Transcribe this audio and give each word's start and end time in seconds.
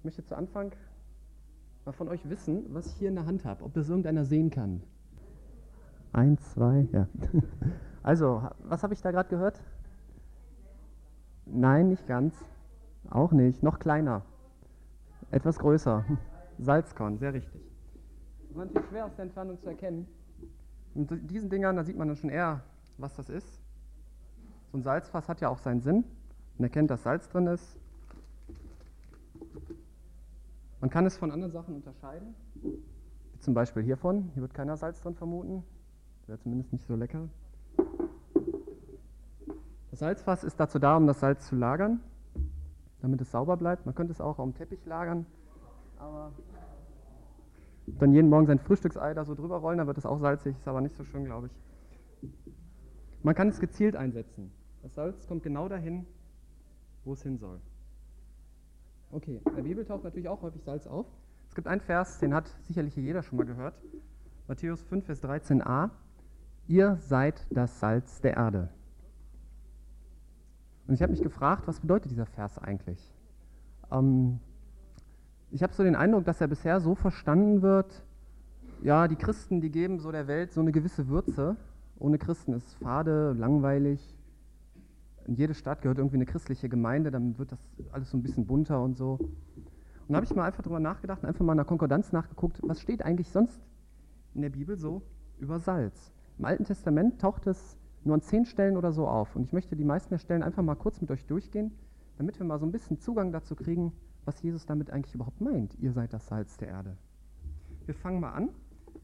Ich 0.00 0.04
möchte 0.04 0.24
zu 0.24 0.34
Anfang 0.34 0.72
mal 1.84 1.92
von 1.92 2.08
euch 2.08 2.26
wissen, 2.30 2.64
was 2.70 2.86
ich 2.86 2.94
hier 2.94 3.10
in 3.10 3.16
der 3.16 3.26
Hand 3.26 3.44
habe, 3.44 3.62
ob 3.62 3.74
das 3.74 3.90
irgendeiner 3.90 4.24
sehen 4.24 4.48
kann. 4.48 4.82
Eins, 6.14 6.54
zwei, 6.54 6.88
ja. 6.90 7.06
Also, 8.02 8.48
was 8.60 8.82
habe 8.82 8.94
ich 8.94 9.02
da 9.02 9.10
gerade 9.10 9.28
gehört? 9.28 9.60
Nein, 11.44 11.88
nicht 11.88 12.06
ganz. 12.06 12.34
Auch 13.10 13.32
nicht. 13.32 13.62
Noch 13.62 13.78
kleiner. 13.78 14.22
Etwas 15.30 15.58
größer. 15.58 16.06
Salzkorn, 16.58 17.18
sehr 17.18 17.34
richtig. 17.34 17.60
Das 18.48 18.56
war 18.56 18.64
natürlich 18.64 18.88
schwer 18.88 19.04
aus 19.04 19.14
der 19.16 19.24
Entfernung 19.24 19.60
zu 19.60 19.68
erkennen. 19.68 20.06
Und 20.94 21.10
diesen 21.30 21.50
Dingern, 21.50 21.76
da 21.76 21.84
sieht 21.84 21.98
man 21.98 22.08
dann 22.08 22.16
schon 22.16 22.30
eher, 22.30 22.62
was 22.96 23.14
das 23.16 23.28
ist. 23.28 23.60
So 24.72 24.78
ein 24.78 24.82
Salzfass 24.82 25.28
hat 25.28 25.42
ja 25.42 25.50
auch 25.50 25.58
seinen 25.58 25.82
Sinn. 25.82 26.04
Man 26.56 26.68
erkennt, 26.68 26.90
dass 26.90 27.02
Salz 27.02 27.28
drin 27.28 27.48
ist. 27.48 27.78
Man 30.80 30.90
kann 30.90 31.04
es 31.06 31.16
von 31.16 31.30
anderen 31.30 31.52
Sachen 31.52 31.74
unterscheiden. 31.74 32.34
Wie 32.54 33.38
zum 33.40 33.54
Beispiel 33.54 33.82
hiervon. 33.82 34.30
Hier 34.34 34.42
wird 34.42 34.54
keiner 34.54 34.76
Salz 34.76 35.00
drin 35.00 35.14
vermuten. 35.14 35.62
Wäre 36.26 36.38
zumindest 36.38 36.72
nicht 36.72 36.86
so 36.86 36.96
lecker. 36.96 37.28
Das 39.90 39.98
Salzfass 39.98 40.44
ist 40.44 40.58
dazu 40.58 40.78
da, 40.78 40.96
um 40.96 41.06
das 41.06 41.20
Salz 41.20 41.46
zu 41.46 41.56
lagern, 41.56 42.00
damit 43.00 43.20
es 43.20 43.30
sauber 43.30 43.56
bleibt. 43.56 43.86
Man 43.86 43.94
könnte 43.94 44.12
es 44.12 44.20
auch 44.20 44.38
auf 44.38 44.44
dem 44.44 44.54
Teppich 44.54 44.86
lagern, 44.86 45.26
aber 45.98 46.32
dann 47.86 48.12
jeden 48.12 48.28
Morgen 48.28 48.46
sein 48.46 48.58
Frühstücksei 48.58 49.14
da 49.14 49.24
so 49.24 49.34
drüber 49.34 49.56
rollen, 49.56 49.78
dann 49.78 49.86
wird 49.86 49.98
es 49.98 50.06
auch 50.06 50.18
salzig, 50.18 50.56
ist 50.56 50.68
aber 50.68 50.80
nicht 50.80 50.96
so 50.96 51.04
schön, 51.04 51.24
glaube 51.24 51.48
ich. 51.48 52.30
Man 53.22 53.34
kann 53.34 53.48
es 53.48 53.58
gezielt 53.58 53.96
einsetzen. 53.96 54.52
Das 54.82 54.94
Salz 54.94 55.26
kommt 55.26 55.42
genau 55.42 55.68
dahin, 55.68 56.06
wo 57.04 57.12
es 57.12 57.22
hin 57.22 57.36
soll. 57.38 57.60
Okay, 59.12 59.40
in 59.44 59.56
der 59.56 59.62
Bibel 59.62 59.84
taucht 59.84 60.04
natürlich 60.04 60.28
auch 60.28 60.42
häufig 60.42 60.62
Salz 60.62 60.86
auf. 60.86 61.06
Es 61.48 61.54
gibt 61.54 61.66
einen 61.66 61.80
Vers, 61.80 62.18
den 62.20 62.32
hat 62.32 62.48
sicherlich 62.62 62.94
jeder 62.94 63.22
schon 63.22 63.38
mal 63.38 63.46
gehört. 63.46 63.74
Matthäus 64.46 64.82
5, 64.82 65.04
Vers 65.04 65.22
13a. 65.24 65.90
Ihr 66.68 66.96
seid 67.00 67.44
das 67.50 67.80
Salz 67.80 68.20
der 68.20 68.36
Erde. 68.36 68.68
Und 70.86 70.94
ich 70.94 71.02
habe 71.02 71.10
mich 71.10 71.22
gefragt, 71.22 71.66
was 71.66 71.80
bedeutet 71.80 72.12
dieser 72.12 72.26
Vers 72.26 72.58
eigentlich? 72.58 73.12
Ähm, 73.90 74.38
ich 75.50 75.64
habe 75.64 75.72
so 75.72 75.82
den 75.82 75.96
Eindruck, 75.96 76.24
dass 76.24 76.40
er 76.40 76.46
bisher 76.46 76.80
so 76.80 76.94
verstanden 76.94 77.62
wird, 77.62 78.04
ja, 78.82 79.08
die 79.08 79.16
Christen, 79.16 79.60
die 79.60 79.70
geben 79.70 79.98
so 79.98 80.12
der 80.12 80.26
Welt 80.26 80.52
so 80.52 80.60
eine 80.60 80.72
gewisse 80.72 81.08
Würze. 81.08 81.56
Ohne 81.98 82.16
Christen 82.16 82.52
ist 82.54 82.68
es 82.68 82.74
fade, 82.74 83.32
langweilig. 83.32 84.16
In 85.30 85.36
jede 85.36 85.54
Stadt 85.54 85.80
gehört 85.80 85.98
irgendwie 85.98 86.16
eine 86.16 86.26
christliche 86.26 86.68
Gemeinde, 86.68 87.12
dann 87.12 87.38
wird 87.38 87.52
das 87.52 87.60
alles 87.92 88.10
so 88.10 88.16
ein 88.16 88.22
bisschen 88.24 88.46
bunter 88.46 88.82
und 88.82 88.96
so. 88.96 89.12
Und 89.12 90.08
da 90.08 90.16
habe 90.16 90.24
ich 90.24 90.34
mal 90.34 90.44
einfach 90.44 90.64
drüber 90.64 90.80
nachgedacht 90.80 91.22
und 91.22 91.28
einfach 91.28 91.44
mal 91.44 91.52
in 91.52 91.58
der 91.58 91.66
Konkordanz 91.66 92.10
nachgeguckt, 92.10 92.58
was 92.64 92.80
steht 92.80 93.04
eigentlich 93.04 93.30
sonst 93.30 93.62
in 94.34 94.42
der 94.42 94.50
Bibel 94.50 94.76
so 94.76 95.02
über 95.38 95.60
Salz? 95.60 96.12
Im 96.36 96.46
Alten 96.46 96.64
Testament 96.64 97.20
taucht 97.20 97.46
es 97.46 97.78
nur 98.02 98.14
an 98.16 98.22
zehn 98.22 98.44
Stellen 98.44 98.76
oder 98.76 98.90
so 98.90 99.06
auf. 99.06 99.36
Und 99.36 99.44
ich 99.44 99.52
möchte 99.52 99.76
die 99.76 99.84
meisten 99.84 100.10
der 100.10 100.18
Stellen 100.18 100.42
einfach 100.42 100.64
mal 100.64 100.74
kurz 100.74 101.00
mit 101.00 101.12
euch 101.12 101.24
durchgehen, 101.26 101.70
damit 102.18 102.36
wir 102.40 102.44
mal 102.44 102.58
so 102.58 102.66
ein 102.66 102.72
bisschen 102.72 102.98
Zugang 102.98 103.30
dazu 103.30 103.54
kriegen, 103.54 103.92
was 104.24 104.42
Jesus 104.42 104.66
damit 104.66 104.90
eigentlich 104.90 105.14
überhaupt 105.14 105.40
meint. 105.40 105.78
Ihr 105.78 105.92
seid 105.92 106.12
das 106.12 106.26
Salz 106.26 106.56
der 106.56 106.66
Erde. 106.66 106.96
Wir 107.86 107.94
fangen 107.94 108.18
mal 108.18 108.32
an 108.32 108.48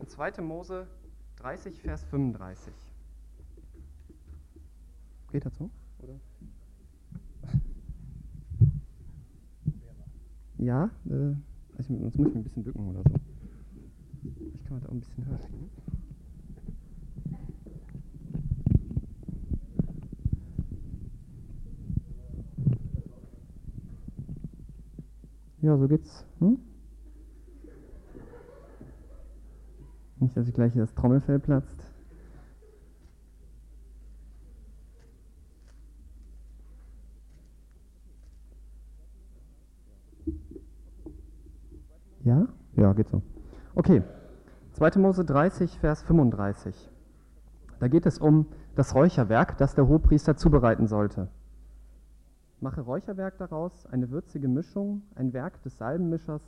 in 0.00 0.08
2. 0.08 0.42
Mose 0.42 0.88
30, 1.36 1.80
Vers 1.82 2.02
35. 2.02 2.74
Geht 5.30 5.46
das 5.46 5.54
so? 5.54 5.70
Oder? 6.06 6.20
Ja, 10.58 10.90
äh, 11.08 11.32
ich, 11.78 11.86
sonst 11.86 12.00
muss 12.00 12.14
ich 12.14 12.18
mich 12.20 12.34
ein 12.34 12.44
bisschen 12.44 12.64
bücken 12.64 12.88
oder 12.88 13.02
so. 13.02 13.14
Ich 14.54 14.64
kann 14.64 14.80
das 14.80 14.86
auch 14.88 14.92
ein 14.92 15.00
bisschen 15.00 15.24
schieben. 15.24 15.70
Ja, 25.62 25.76
so 25.76 25.88
geht's. 25.88 26.24
Hm? 26.38 26.58
Nicht, 30.20 30.36
dass 30.36 30.46
ich 30.46 30.54
gleich 30.54 30.72
hier 30.72 30.82
das 30.82 30.94
Trommelfell 30.94 31.40
platzt. 31.40 31.84
Ja? 42.26 42.48
Ja, 42.76 42.92
geht 42.92 43.08
so. 43.08 43.22
Okay. 43.76 44.02
2. 44.76 44.98
Mose 44.98 45.24
30, 45.24 45.78
Vers 45.78 46.02
35. 46.02 46.90
Da 47.78 47.88
geht 47.88 48.04
es 48.04 48.18
um 48.18 48.44
das 48.74 48.94
Räucherwerk, 48.94 49.56
das 49.56 49.74
der 49.74 49.88
Hohepriester 49.88 50.36
zubereiten 50.36 50.86
sollte. 50.86 51.28
Mache 52.60 52.82
Räucherwerk 52.82 53.38
daraus, 53.38 53.86
eine 53.86 54.10
würzige 54.10 54.48
Mischung, 54.48 55.00
ein 55.14 55.32
Werk 55.32 55.62
des 55.62 55.78
Salbenmischers, 55.78 56.42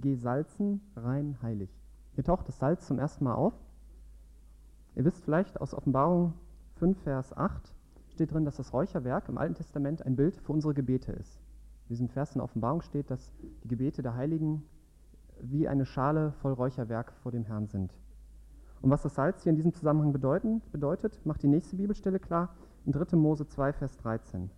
gesalzen, 0.00 0.80
rein 0.94 1.38
heilig. 1.42 1.76
Hier 2.14 2.22
taucht 2.22 2.46
das 2.46 2.60
Salz 2.60 2.86
zum 2.86 3.00
ersten 3.00 3.24
Mal 3.24 3.34
auf. 3.34 3.54
Ihr 4.94 5.04
wisst 5.04 5.24
vielleicht 5.24 5.60
aus 5.60 5.74
Offenbarung 5.74 6.34
5, 6.76 7.02
Vers 7.02 7.36
8 7.36 7.74
steht 8.10 8.32
drin, 8.32 8.44
dass 8.44 8.58
das 8.58 8.72
Räucherwerk 8.72 9.28
im 9.28 9.38
Alten 9.38 9.54
Testament 9.54 10.06
ein 10.06 10.14
Bild 10.14 10.36
für 10.36 10.52
unsere 10.52 10.72
Gebete 10.72 11.10
ist. 11.10 11.40
In 11.86 11.94
diesem 11.94 12.08
Vers 12.08 12.36
in 12.36 12.42
Offenbarung 12.42 12.82
steht, 12.82 13.10
dass 13.10 13.32
die 13.64 13.68
Gebete 13.68 14.02
der 14.02 14.14
Heiligen 14.14 14.62
wie 15.42 15.68
eine 15.68 15.84
Schale 15.84 16.32
voll 16.40 16.52
Räucherwerk 16.52 17.12
vor 17.22 17.32
dem 17.32 17.44
Herrn 17.44 17.66
sind. 17.66 17.92
Und 18.80 18.90
was 18.90 19.02
das 19.02 19.14
Salz 19.14 19.42
hier 19.42 19.50
in 19.50 19.56
diesem 19.56 19.72
Zusammenhang 19.74 20.12
bedeuten, 20.12 20.62
bedeutet, 20.72 21.20
macht 21.24 21.42
die 21.42 21.48
nächste 21.48 21.76
Bibelstelle 21.76 22.18
klar, 22.18 22.50
in 22.84 22.92
3. 22.92 23.16
Mose 23.16 23.46
2, 23.46 23.72
Vers 23.72 23.96
13. 23.98 24.50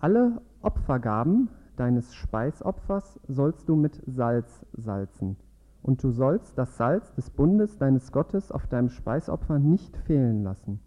Alle 0.00 0.40
Opfergaben 0.62 1.48
deines 1.76 2.14
Speisopfers 2.14 3.18
sollst 3.26 3.68
du 3.68 3.74
mit 3.74 4.00
Salz 4.06 4.64
salzen. 4.72 5.36
Und 5.82 6.02
du 6.02 6.10
sollst 6.10 6.58
das 6.58 6.76
Salz 6.76 7.12
des 7.14 7.30
Bundes 7.30 7.78
deines 7.78 8.12
Gottes 8.12 8.52
auf 8.52 8.66
deinem 8.66 8.90
Speisopfer 8.90 9.58
nicht 9.58 9.96
fehlen 9.96 10.42
lassen. 10.42 10.80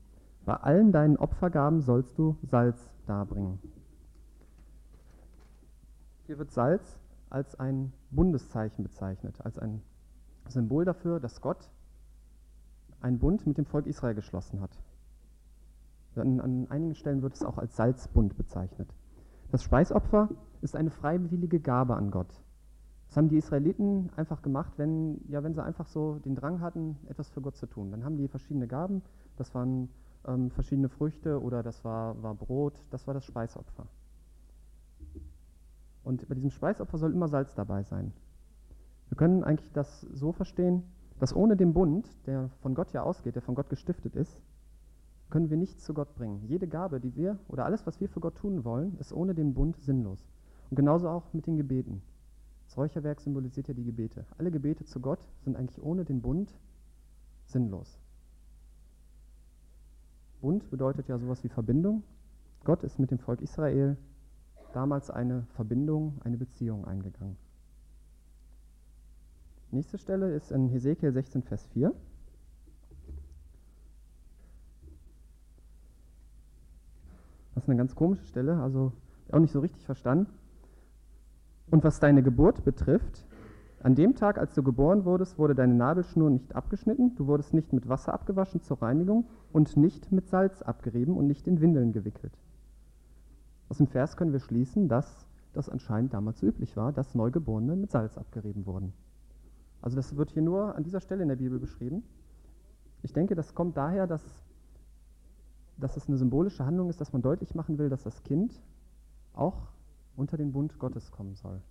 Bei 0.46 0.56
allen 0.56 0.92
deinen 0.92 1.18
Opfergaben 1.18 1.82
sollst 1.82 2.18
du 2.18 2.38
Salz 2.44 2.90
darbringen. 3.06 3.60
Hier 6.32 6.40
wird 6.40 6.52
Salz 6.52 6.98
als 7.30 7.60
ein 7.60 7.92
Bundeszeichen 8.10 8.86
bezeichnet, 8.86 9.36
als 9.44 9.60
ein 9.60 9.82
Symbol 10.48 10.86
dafür, 10.86 11.20
dass 11.20 11.42
Gott 11.42 11.70
einen 13.02 13.20
Bund 13.20 13.46
mit 13.46 13.58
dem 13.58 13.66
Volk 13.66 13.86
Israel 13.86 14.16
geschlossen 14.16 14.62
hat. 14.62 14.80
An, 16.16 16.40
an 16.40 16.68
einigen 16.70 16.96
Stellen 16.96 17.22
wird 17.22 17.34
es 17.34 17.44
auch 17.44 17.58
als 17.58 17.76
Salzbund 17.76 18.38
bezeichnet. 18.38 18.88
Das 19.52 19.62
Speisopfer 19.62 20.30
ist 20.62 20.78
eine 20.78 20.90
freiwillige 20.90 21.60
Gabe 21.60 21.98
an 21.98 22.12
Gott. 22.12 22.34
Das 23.10 23.18
haben 23.18 23.28
die 23.28 23.36
Israeliten 23.36 24.10
einfach 24.16 24.42
gemacht, 24.42 24.72
wenn, 24.78 25.20
ja, 25.28 25.44
wenn 25.44 25.54
sie 25.54 25.62
einfach 25.62 25.88
so 25.88 26.18
den 26.20 26.36
Drang 26.36 26.62
hatten, 26.62 26.96
etwas 27.10 27.30
für 27.30 27.42
Gott 27.42 27.58
zu 27.58 27.66
tun. 27.66 27.92
Dann 27.92 28.06
haben 28.06 28.16
die 28.16 28.30
verschiedene 28.30 28.68
Gaben, 28.68 29.02
das 29.36 29.54
waren 29.54 29.90
ähm, 30.26 30.50
verschiedene 30.50 30.88
Früchte 30.88 31.42
oder 31.42 31.62
das 31.62 31.84
war, 31.84 32.24
war 32.24 32.36
Brot, 32.36 32.82
das 32.90 33.06
war 33.06 33.14
das 33.14 33.26
Speisopfer. 33.26 33.86
Und 36.04 36.28
bei 36.28 36.36
diesem 36.36 36.52
Speisopfer 36.52 36.98
soll 36.98 37.14
immer 37.14 37.28
Salz 37.28 37.54
dabei 37.54 37.84
sein. 37.84 38.12
Wir 39.10 39.18
können 39.18 39.44
eigentlich 39.44 39.72
das 39.72 40.02
so 40.02 40.32
verstehen, 40.32 40.84
dass 41.20 41.36
ohne 41.36 41.56
den 41.56 41.74
Bund, 41.74 42.08
der 42.26 42.50
von 42.62 42.74
Gott 42.74 42.94
ja 42.94 43.04
ausgeht, 43.04 43.36
der 43.36 43.42
von 43.42 43.56
Gott 43.56 43.70
gestiftet 43.70 44.16
ist, 44.16 44.42
können 45.30 45.50
wir 45.50 45.58
nichts 45.58 45.84
zu 45.84 45.94
Gott 45.94 46.16
bringen. 46.16 46.44
Jede 46.48 46.68
Gabe, 46.68 47.00
die 47.00 47.16
wir 47.16 47.38
oder 47.48 47.66
alles, 47.66 47.86
was 47.86 48.00
wir 48.00 48.10
für 48.10 48.20
Gott 48.20 48.36
tun 48.36 48.64
wollen, 48.66 48.98
ist 49.00 49.14
ohne 49.14 49.36
den 49.36 49.54
Bund 49.54 49.78
sinnlos. 49.78 50.28
Und 50.70 50.76
genauso 50.76 51.10
auch 51.10 51.34
mit 51.34 51.48
den 51.48 51.58
Gebeten. 51.58 52.02
Das 52.66 52.78
Räucherwerk 52.78 53.20
symbolisiert 53.20 53.68
ja 53.68 53.74
die 53.74 53.84
Gebete. 53.84 54.26
Alle 54.38 54.50
Gebete 54.50 54.86
zu 54.86 55.00
Gott 55.00 55.20
sind 55.44 55.56
eigentlich 55.58 55.82
ohne 55.84 56.06
den 56.06 56.22
Bund 56.22 56.54
sinnlos. 57.46 58.00
Bund 60.40 60.70
bedeutet 60.72 61.08
ja 61.08 61.18
sowas 61.18 61.44
wie 61.44 61.50
Verbindung. 61.50 62.04
Gott 62.64 62.84
ist 62.84 62.98
mit 62.98 63.12
dem 63.12 63.20
Volk 63.20 63.42
Israel 63.42 63.98
damals 64.72 65.10
eine 65.10 65.44
Verbindung, 65.56 66.20
eine 66.24 66.38
Beziehung 66.38 66.86
eingegangen. 66.86 67.38
Nächste 69.72 69.98
Stelle 69.98 70.34
ist 70.34 70.52
in 70.52 70.68
Hesekiel 70.68 71.14
16, 71.14 71.44
Vers 71.44 71.66
4. 71.68 71.94
Das 77.56 77.64
ist 77.64 77.70
eine 77.70 77.78
ganz 77.78 77.96
komische 77.96 78.26
Stelle, 78.26 78.62
also 78.62 78.92
auch 79.32 79.40
nicht 79.40 79.52
so 79.52 79.60
richtig 79.60 79.86
verstanden. 79.86 80.28
Und 81.70 81.84
was 81.84 82.00
deine 82.00 82.22
Geburt 82.22 82.66
betrifft, 82.66 83.26
an 83.84 83.96
dem 83.96 84.16
Tag, 84.16 84.38
als 84.38 84.54
du 84.54 84.62
geboren 84.62 85.06
wurdest, 85.06 85.40
wurde 85.40 85.56
deine 85.56 85.74
Nabelschnur 85.74 86.30
nicht 86.30 86.54
abgeschnitten, 86.56 87.16
du 87.16 87.28
wurdest 87.28 87.54
nicht 87.54 87.74
mit 87.74 87.90
Wasser 87.90 88.14
abgewaschen 88.14 88.62
zur 88.62 88.82
Reinigung 88.82 89.26
und 89.52 89.76
nicht 89.78 90.12
mit 90.12 90.28
Salz 90.28 90.62
abgerieben 90.62 91.16
und 91.16 91.28
nicht 91.28 91.48
in 91.48 91.62
Windeln 91.62 91.92
gewickelt. 91.92 92.34
Aus 93.72 93.78
dem 93.78 93.88
Vers 93.88 94.18
können 94.18 94.34
wir 94.34 94.42
schließen, 94.42 94.90
dass 94.90 95.26
das 95.54 95.70
anscheinend 95.70 96.14
damals 96.14 96.44
üblich 96.44 96.76
war, 96.76 96.92
dass 96.92 97.16
Neugeborene 97.16 97.78
mit 97.78 97.90
Salz 97.90 98.18
abgerieben 98.18 98.66
wurden. 98.66 98.92
Also 99.82 99.96
das 99.96 100.18
wird 100.18 100.30
hier 100.32 100.42
nur 100.42 100.76
an 100.76 100.84
dieser 100.84 101.00
Stelle 101.00 101.22
in 101.24 101.30
der 101.30 101.38
Bibel 101.38 101.58
beschrieben. 101.58 102.04
Ich 103.02 103.14
denke, 103.14 103.34
das 103.34 103.56
kommt 103.56 103.78
daher, 103.78 104.08
dass, 104.08 104.22
dass 105.78 105.96
es 105.96 106.10
eine 106.10 106.18
symbolische 106.18 106.66
Handlung 106.66 106.90
ist, 106.90 107.00
dass 107.00 107.14
man 107.14 107.22
deutlich 107.22 107.56
machen 107.56 107.78
will, 107.78 107.88
dass 107.88 108.04
das 108.04 108.22
Kind 108.24 108.62
auch 109.32 109.70
unter 110.18 110.36
den 110.36 110.52
Bund 110.52 110.78
Gottes 110.78 111.10
kommen 111.10 111.36
soll. 111.36 111.62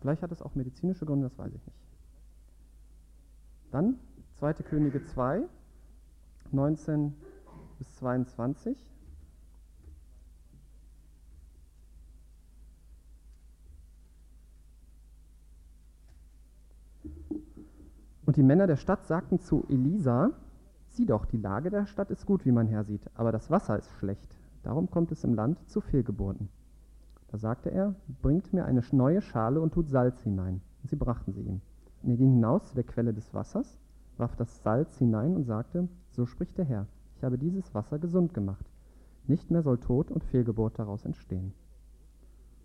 Vielleicht 0.00 0.22
hat 0.22 0.32
es 0.32 0.40
auch 0.40 0.54
medizinische 0.54 1.04
Gründe, 1.04 1.28
das 1.28 1.36
weiß 1.36 1.52
ich 1.52 1.66
nicht. 1.66 1.86
Dann 3.70 3.98
2. 4.36 4.54
Könige 4.54 5.04
2, 5.04 5.42
19 6.52 7.14
bis 7.78 7.96
22. 7.96 8.90
Und 18.30 18.36
die 18.36 18.44
Männer 18.44 18.68
der 18.68 18.76
Stadt 18.76 19.06
sagten 19.06 19.40
zu 19.40 19.64
Elisa, 19.68 20.30
sieh 20.86 21.04
doch, 21.04 21.26
die 21.26 21.36
Lage 21.36 21.68
der 21.68 21.86
Stadt 21.86 22.12
ist 22.12 22.26
gut, 22.26 22.46
wie 22.46 22.52
man 22.52 22.68
her 22.68 22.84
sieht, 22.84 23.10
aber 23.16 23.32
das 23.32 23.50
Wasser 23.50 23.76
ist 23.76 23.90
schlecht. 23.98 24.38
Darum 24.62 24.88
kommt 24.88 25.10
es 25.10 25.24
im 25.24 25.34
Land 25.34 25.68
zu 25.68 25.80
Fehlgeburten. 25.80 26.48
Da 27.26 27.38
sagte 27.38 27.72
er, 27.72 27.96
bringt 28.22 28.52
mir 28.52 28.66
eine 28.66 28.84
neue 28.92 29.20
Schale 29.20 29.60
und 29.60 29.74
tut 29.74 29.88
Salz 29.88 30.22
hinein. 30.22 30.60
Und 30.80 30.90
sie 30.90 30.94
brachten 30.94 31.32
sie 31.32 31.40
ihm. 31.40 31.60
Und 32.04 32.10
er 32.10 32.16
ging 32.18 32.34
hinaus 32.34 32.68
zu 32.68 32.76
der 32.76 32.84
Quelle 32.84 33.12
des 33.12 33.34
Wassers, 33.34 33.80
warf 34.16 34.36
das 34.36 34.62
Salz 34.62 34.96
hinein 34.98 35.34
und 35.34 35.42
sagte, 35.42 35.88
so 36.12 36.24
spricht 36.24 36.56
der 36.56 36.66
Herr, 36.66 36.86
ich 37.16 37.24
habe 37.24 37.36
dieses 37.36 37.74
Wasser 37.74 37.98
gesund 37.98 38.32
gemacht. 38.32 38.64
Nicht 39.26 39.50
mehr 39.50 39.62
soll 39.62 39.78
Tod 39.78 40.08
und 40.12 40.22
Fehlgeburt 40.22 40.78
daraus 40.78 41.04
entstehen. 41.04 41.52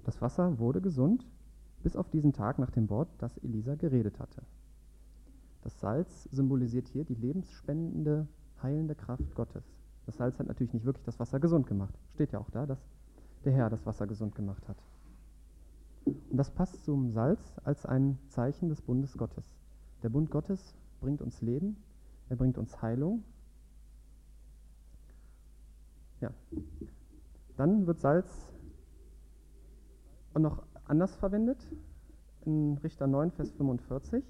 Das 0.04 0.22
Wasser 0.22 0.60
wurde 0.60 0.80
gesund, 0.80 1.26
bis 1.82 1.96
auf 1.96 2.12
diesen 2.12 2.34
Tag 2.34 2.60
nach 2.60 2.70
dem 2.70 2.88
Wort, 2.92 3.10
das 3.18 3.40
Elisa 3.40 3.74
geredet 3.74 4.20
hatte. 4.20 4.44
Das 5.66 5.80
Salz 5.80 6.26
symbolisiert 6.26 6.88
hier 6.90 7.06
die 7.06 7.16
lebensspendende, 7.16 8.28
heilende 8.62 8.94
Kraft 8.94 9.34
Gottes. 9.34 9.64
Das 10.06 10.16
Salz 10.16 10.38
hat 10.38 10.46
natürlich 10.46 10.76
nicht 10.76 10.86
wirklich 10.86 11.04
das 11.06 11.20
Wasser 11.20 11.40
gesund 11.40 11.66
gemacht. 11.66 11.98
Steht 12.14 12.32
ja 12.34 12.40
auch 12.40 12.52
da, 12.52 12.68
dass 12.68 12.78
der 13.46 13.52
Herr 13.52 13.72
das 13.72 13.84
Wasser 13.84 14.06
gesund 14.06 14.36
gemacht 14.36 14.62
hat. 14.68 14.78
Und 16.06 16.38
das 16.38 16.52
passt 16.52 16.86
zum 16.86 17.10
Salz 17.10 17.60
als 17.64 17.84
ein 17.84 18.20
Zeichen 18.28 18.70
des 18.70 18.80
Bundes 18.80 19.18
Gottes. 19.18 19.44
Der 20.04 20.10
Bund 20.10 20.30
Gottes 20.30 20.76
bringt 21.02 21.24
uns 21.24 21.42
Leben, 21.42 21.78
er 22.30 22.36
bringt 22.36 22.60
uns 22.60 22.80
Heilung. 22.84 23.24
Ja. 26.22 26.30
Dann 27.58 27.88
wird 27.88 28.02
Salz 28.02 28.52
auch 30.36 30.40
noch 30.42 30.62
anders 30.86 31.16
verwendet 31.16 31.58
in 32.46 32.78
Richter 32.84 33.08
9, 33.08 33.32
Vers 33.32 33.50
45. 33.54 34.24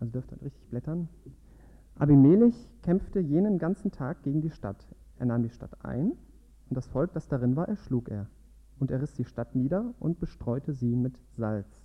Also 0.00 0.12
dürft 0.12 0.32
ihr 0.32 0.42
richtig 0.42 0.68
blättern. 0.68 1.08
Abimelech 1.98 2.68
kämpfte 2.82 3.20
jenen 3.20 3.58
ganzen 3.58 3.90
Tag 3.90 4.22
gegen 4.22 4.40
die 4.40 4.50
Stadt. 4.50 4.86
Er 5.18 5.26
nahm 5.26 5.42
die 5.42 5.50
Stadt 5.50 5.84
ein 5.84 6.12
und 6.68 6.76
das 6.76 6.86
Volk, 6.86 7.12
das 7.12 7.28
darin 7.28 7.56
war, 7.56 7.68
erschlug 7.68 8.08
er. 8.08 8.26
Und 8.78 8.90
er 8.90 9.00
riss 9.00 9.14
die 9.14 9.24
Stadt 9.24 9.54
nieder 9.54 9.94
und 9.98 10.20
bestreute 10.20 10.74
sie 10.74 10.94
mit 10.94 11.18
Salz. 11.36 11.82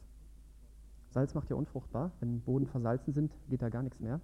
Salz 1.12 1.34
macht 1.34 1.50
ja 1.50 1.56
unfruchtbar. 1.56 2.12
Wenn 2.20 2.42
Boden 2.42 2.68
versalzen 2.68 3.14
sind, 3.14 3.34
geht 3.50 3.62
da 3.62 3.70
gar 3.70 3.84
nichts 3.84 4.00
mehr. 4.00 4.20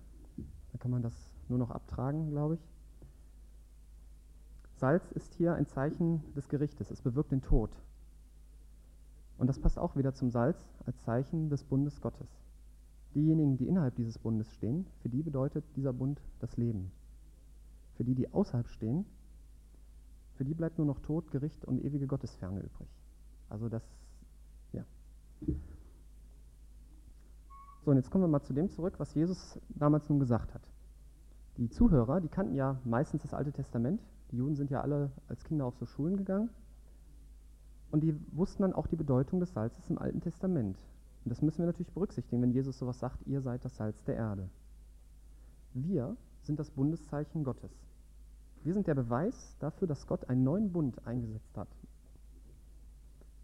Dann 0.72 0.80
kann 0.80 0.92
man 0.92 1.02
das 1.02 1.34
nur 1.48 1.58
noch 1.58 1.72
abtragen, 1.72 2.30
glaube 2.30 2.56
ich. 2.56 2.68
Salz 4.76 5.12
ist 5.12 5.34
hier 5.36 5.54
ein 5.54 5.66
Zeichen 5.66 6.22
des 6.36 6.50
Gerichtes. 6.50 6.92
Es 6.92 7.02
bewirkt 7.02 7.32
den 7.32 7.42
Tod. 7.42 7.72
Und 9.38 9.48
das 9.48 9.60
passt 9.60 9.80
auch 9.80 9.96
wieder 9.96 10.14
zum 10.14 10.30
Salz 10.30 10.66
als 10.86 11.02
Zeichen 11.04 11.50
des 11.50 11.64
Bundes 11.64 12.02
Gottes. 12.02 12.37
Diejenigen, 13.18 13.58
die 13.58 13.68
innerhalb 13.68 13.96
dieses 13.96 14.20
Bundes 14.20 14.54
stehen, 14.54 14.86
für 15.02 15.10
die 15.10 15.24
bedeutet 15.24 15.66
dieser 15.76 15.92
Bund 15.92 16.22
das 16.38 16.56
Leben. 16.56 16.92
Für 17.96 18.04
die, 18.04 18.14
die 18.14 18.32
außerhalb 18.32 18.68
stehen, 18.68 19.06
für 20.36 20.46
die 20.46 20.54
bleibt 20.54 20.78
nur 20.78 20.86
noch 20.86 21.00
Tod, 21.00 21.32
Gericht 21.32 21.66
und 21.66 21.84
ewige 21.84 22.06
Gottesferne 22.06 22.60
übrig. 22.60 22.88
Also 23.50 23.70
das, 23.70 23.82
ja. 24.72 24.86
So, 27.84 27.90
und 27.90 27.98
jetzt 27.98 28.12
kommen 28.12 28.24
wir 28.24 28.28
mal 28.28 28.44
zu 28.44 28.54
dem 28.54 28.70
zurück, 28.70 29.00
was 29.00 29.16
Jesus 29.16 29.60
damals 29.70 30.08
nun 30.10 30.20
gesagt 30.20 30.54
hat. 30.54 30.62
Die 31.58 31.70
Zuhörer, 31.70 32.22
die 32.22 32.30
kannten 32.30 32.54
ja 32.54 32.80
meistens 32.86 33.24
das 33.24 33.34
Alte 33.34 33.52
Testament. 33.52 34.00
Die 34.30 34.38
Juden 34.38 34.56
sind 34.56 34.70
ja 34.70 34.82
alle 34.82 35.12
als 35.28 35.44
Kinder 35.44 35.66
auf 35.66 35.76
so 35.78 35.88
Schulen 35.88 36.18
gegangen. 36.18 36.52
Und 37.90 38.02
die 38.02 38.16
wussten 38.32 38.62
dann 38.62 38.74
auch 38.74 38.86
die 38.86 38.96
Bedeutung 38.96 39.40
des 39.40 39.54
Salzes 39.54 39.90
im 39.90 39.98
Alten 39.98 40.22
Testament. 40.22 40.78
Und 41.24 41.32
das 41.32 41.42
müssen 41.42 41.60
wir 41.60 41.66
natürlich 41.66 41.92
berücksichtigen, 41.92 42.42
wenn 42.42 42.52
Jesus 42.52 42.78
sowas 42.78 43.00
sagt, 43.00 43.26
ihr 43.28 43.42
seid 43.42 43.66
das 43.66 43.76
Salz 43.76 44.04
der 44.04 44.16
Erde. 44.16 44.50
Wir 45.74 46.16
sind 46.44 46.60
das 46.60 46.72
Bundeszeichen 46.72 47.44
Gottes. 47.44 47.72
Wir 48.64 48.74
sind 48.74 48.88
der 48.88 48.96
Beweis 48.96 49.56
dafür, 49.60 49.88
dass 49.88 50.08
Gott 50.08 50.30
einen 50.30 50.44
neuen 50.44 50.72
Bund 50.72 51.06
eingesetzt 51.06 51.56
hat, 51.58 51.68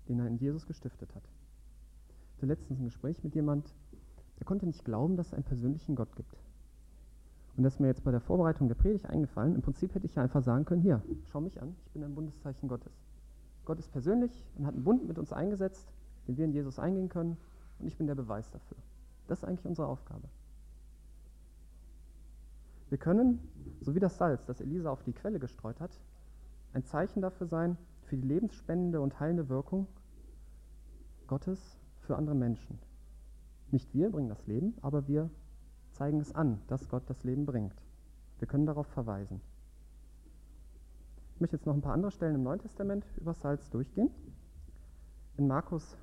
den 0.08 0.20
er 0.20 0.28
in 0.28 0.38
Jesus 0.38 0.66
gestiftet 0.66 1.14
hat. 1.14 1.24
Ich 2.32 2.38
hatte 2.38 2.48
letztens 2.48 2.80
ein 2.80 2.86
Gespräch 2.86 3.24
mit 3.24 3.36
jemand, 3.36 3.74
der 4.40 4.46
konnte 4.46 4.66
nicht 4.66 4.84
glauben, 4.84 5.16
dass 5.16 5.28
es 5.28 5.34
einen 5.34 5.44
persönlichen 5.44 5.96
Gott 5.96 6.16
gibt. 6.16 6.36
Und 7.56 7.64
das 7.64 7.76
ist 7.76 7.80
mir 7.80 7.88
jetzt 7.88 8.04
bei 8.04 8.12
der 8.12 8.20
Vorbereitung 8.20 8.68
der 8.68 8.76
Predigt 8.76 9.06
eingefallen. 9.06 9.56
Im 9.56 9.62
Prinzip 9.62 9.94
hätte 9.94 10.08
ich 10.08 10.16
ja 10.16 10.24
einfach 10.24 10.42
sagen 10.42 10.66
können, 10.66 10.82
hier, 10.82 11.04
schau 11.32 11.40
mich 11.40 11.62
an, 11.62 11.76
ich 11.86 11.92
bin 11.92 12.04
ein 12.04 12.16
Bundeszeichen 12.16 12.68
Gottes. 12.68 12.92
Gott 13.66 13.78
ist 13.78 13.92
persönlich 13.92 14.44
und 14.58 14.66
hat 14.66 14.74
einen 14.74 14.84
Bund 14.84 15.08
mit 15.08 15.20
uns 15.20 15.32
eingesetzt, 15.32 15.88
den 16.28 16.38
wir 16.38 16.46
in 16.46 16.52
Jesus 16.52 16.80
eingehen 16.80 17.10
können 17.10 17.38
und 17.84 17.88
ich 17.88 17.98
bin 17.98 18.08
der 18.08 18.16
Beweis 18.16 18.50
dafür. 18.50 18.78
Das 19.28 19.40
ist 19.40 19.44
eigentlich 19.46 19.66
unsere 19.66 19.88
Aufgabe. 19.88 20.30
Wir 22.90 22.98
können, 22.98 23.40
so 23.82 23.94
wie 23.94 24.00
das 24.00 24.18
Salz, 24.18 24.46
das 24.46 24.62
Elisa 24.62 24.90
auf 24.90 25.04
die 25.04 25.14
Quelle 25.14 25.40
gestreut 25.40 25.80
hat, 25.80 25.92
ein 26.74 26.86
Zeichen 26.86 27.22
dafür 27.22 27.48
sein, 27.48 27.78
für 28.06 28.16
die 28.16 28.28
lebensspendende 28.28 29.02
und 29.02 29.20
heilende 29.20 29.50
Wirkung 29.50 29.88
Gottes 31.28 31.78
für 32.02 32.16
andere 32.16 32.36
Menschen. 32.36 32.80
Nicht 33.72 33.94
wir 33.94 34.10
bringen 34.10 34.30
das 34.30 34.46
Leben, 34.48 34.76
aber 34.82 35.08
wir 35.08 35.30
zeigen 35.92 36.20
es 36.20 36.34
an, 36.34 36.62
dass 36.68 36.88
Gott 36.88 37.04
das 37.08 37.24
Leben 37.24 37.46
bringt. 37.46 37.76
Wir 38.40 38.48
können 38.48 38.66
darauf 38.66 38.88
verweisen. 38.88 39.42
Ich 41.36 41.42
möchte 41.42 41.58
jetzt 41.58 41.66
noch 41.66 41.74
ein 41.74 41.82
paar 41.82 41.94
andere 41.94 42.12
Stellen 42.12 42.36
im 42.36 42.44
Neuen 42.44 42.60
Testament 42.60 43.06
über 43.18 43.34
Salz 43.34 43.70
durchgehen. 43.70 44.10
In 45.38 45.48
Markus 45.48 45.98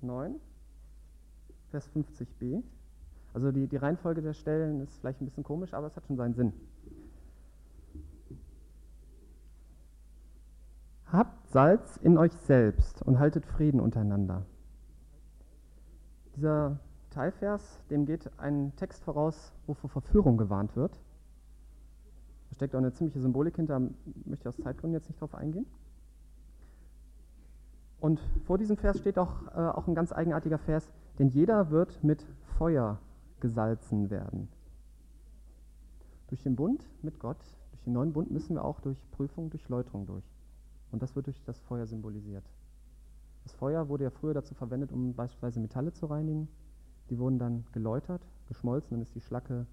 9, 0.00 0.36
Vers 1.70 1.88
50b. 1.94 2.62
Also 3.32 3.52
die, 3.52 3.66
die 3.66 3.76
Reihenfolge 3.76 4.22
der 4.22 4.32
Stellen 4.32 4.80
ist 4.80 4.98
vielleicht 4.98 5.20
ein 5.20 5.26
bisschen 5.26 5.44
komisch, 5.44 5.72
aber 5.72 5.86
es 5.86 5.96
hat 5.96 6.06
schon 6.06 6.16
seinen 6.16 6.34
Sinn. 6.34 6.52
Habt 11.06 11.48
Salz 11.48 11.96
in 11.96 12.18
euch 12.18 12.32
selbst 12.32 13.02
und 13.02 13.18
haltet 13.18 13.44
Frieden 13.44 13.80
untereinander. 13.80 14.46
Dieser 16.36 16.78
Teilvers, 17.10 17.82
dem 17.90 18.06
geht 18.06 18.30
ein 18.38 18.72
Text 18.76 19.02
voraus, 19.02 19.52
wo 19.66 19.74
vor 19.74 19.90
Verführung 19.90 20.36
gewarnt 20.36 20.76
wird. 20.76 20.92
Da 22.50 22.54
steckt 22.54 22.74
auch 22.74 22.78
eine 22.78 22.92
ziemliche 22.92 23.20
Symbolik 23.20 23.56
hinter, 23.56 23.80
möchte 23.80 24.42
ich 24.42 24.48
aus 24.48 24.56
Zeitgründen 24.58 24.98
jetzt 24.98 25.08
nicht 25.08 25.20
drauf 25.20 25.34
eingehen. 25.34 25.66
Und 28.00 28.20
vor 28.46 28.58
diesem 28.58 28.76
Vers 28.76 28.98
steht 28.98 29.18
auch, 29.18 29.46
äh, 29.48 29.58
auch 29.58 29.86
ein 29.86 29.94
ganz 29.94 30.12
eigenartiger 30.12 30.58
Vers, 30.58 30.90
denn 31.18 31.28
jeder 31.28 31.70
wird 31.70 32.02
mit 32.02 32.24
Feuer 32.58 32.98
gesalzen 33.40 34.10
werden. 34.10 34.48
Durch 36.28 36.42
den 36.42 36.56
Bund 36.56 36.88
mit 37.02 37.18
Gott, 37.18 37.38
durch 37.72 37.82
den 37.82 37.92
neuen 37.92 38.12
Bund 38.12 38.30
müssen 38.30 38.56
wir 38.56 38.64
auch 38.64 38.80
durch 38.80 38.98
Prüfung, 39.10 39.50
durch 39.50 39.68
Läuterung 39.68 40.06
durch. 40.06 40.24
Und 40.92 41.02
das 41.02 41.14
wird 41.14 41.26
durch 41.26 41.42
das 41.44 41.60
Feuer 41.60 41.86
symbolisiert. 41.86 42.44
Das 43.44 43.54
Feuer 43.54 43.88
wurde 43.88 44.04
ja 44.04 44.10
früher 44.10 44.34
dazu 44.34 44.54
verwendet, 44.54 44.92
um 44.92 45.14
beispielsweise 45.14 45.60
Metalle 45.60 45.92
zu 45.92 46.06
reinigen. 46.06 46.48
Die 47.10 47.18
wurden 47.18 47.38
dann 47.38 47.64
geläutert, 47.72 48.22
geschmolzen, 48.48 48.90
dann 48.90 49.02
ist 49.02 49.14
die 49.14 49.20
Schlacke 49.20 49.66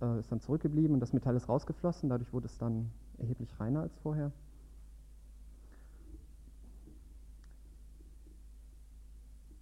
äh, 0.00 0.18
ist 0.18 0.30
dann 0.30 0.40
zurückgeblieben 0.40 0.94
und 0.94 1.00
das 1.00 1.12
Metall 1.12 1.36
ist 1.36 1.48
rausgeflossen. 1.48 2.08
Dadurch 2.08 2.32
wurde 2.32 2.46
es 2.46 2.58
dann 2.58 2.90
erheblich 3.18 3.58
reiner 3.58 3.82
als 3.82 3.96
vorher. 3.98 4.32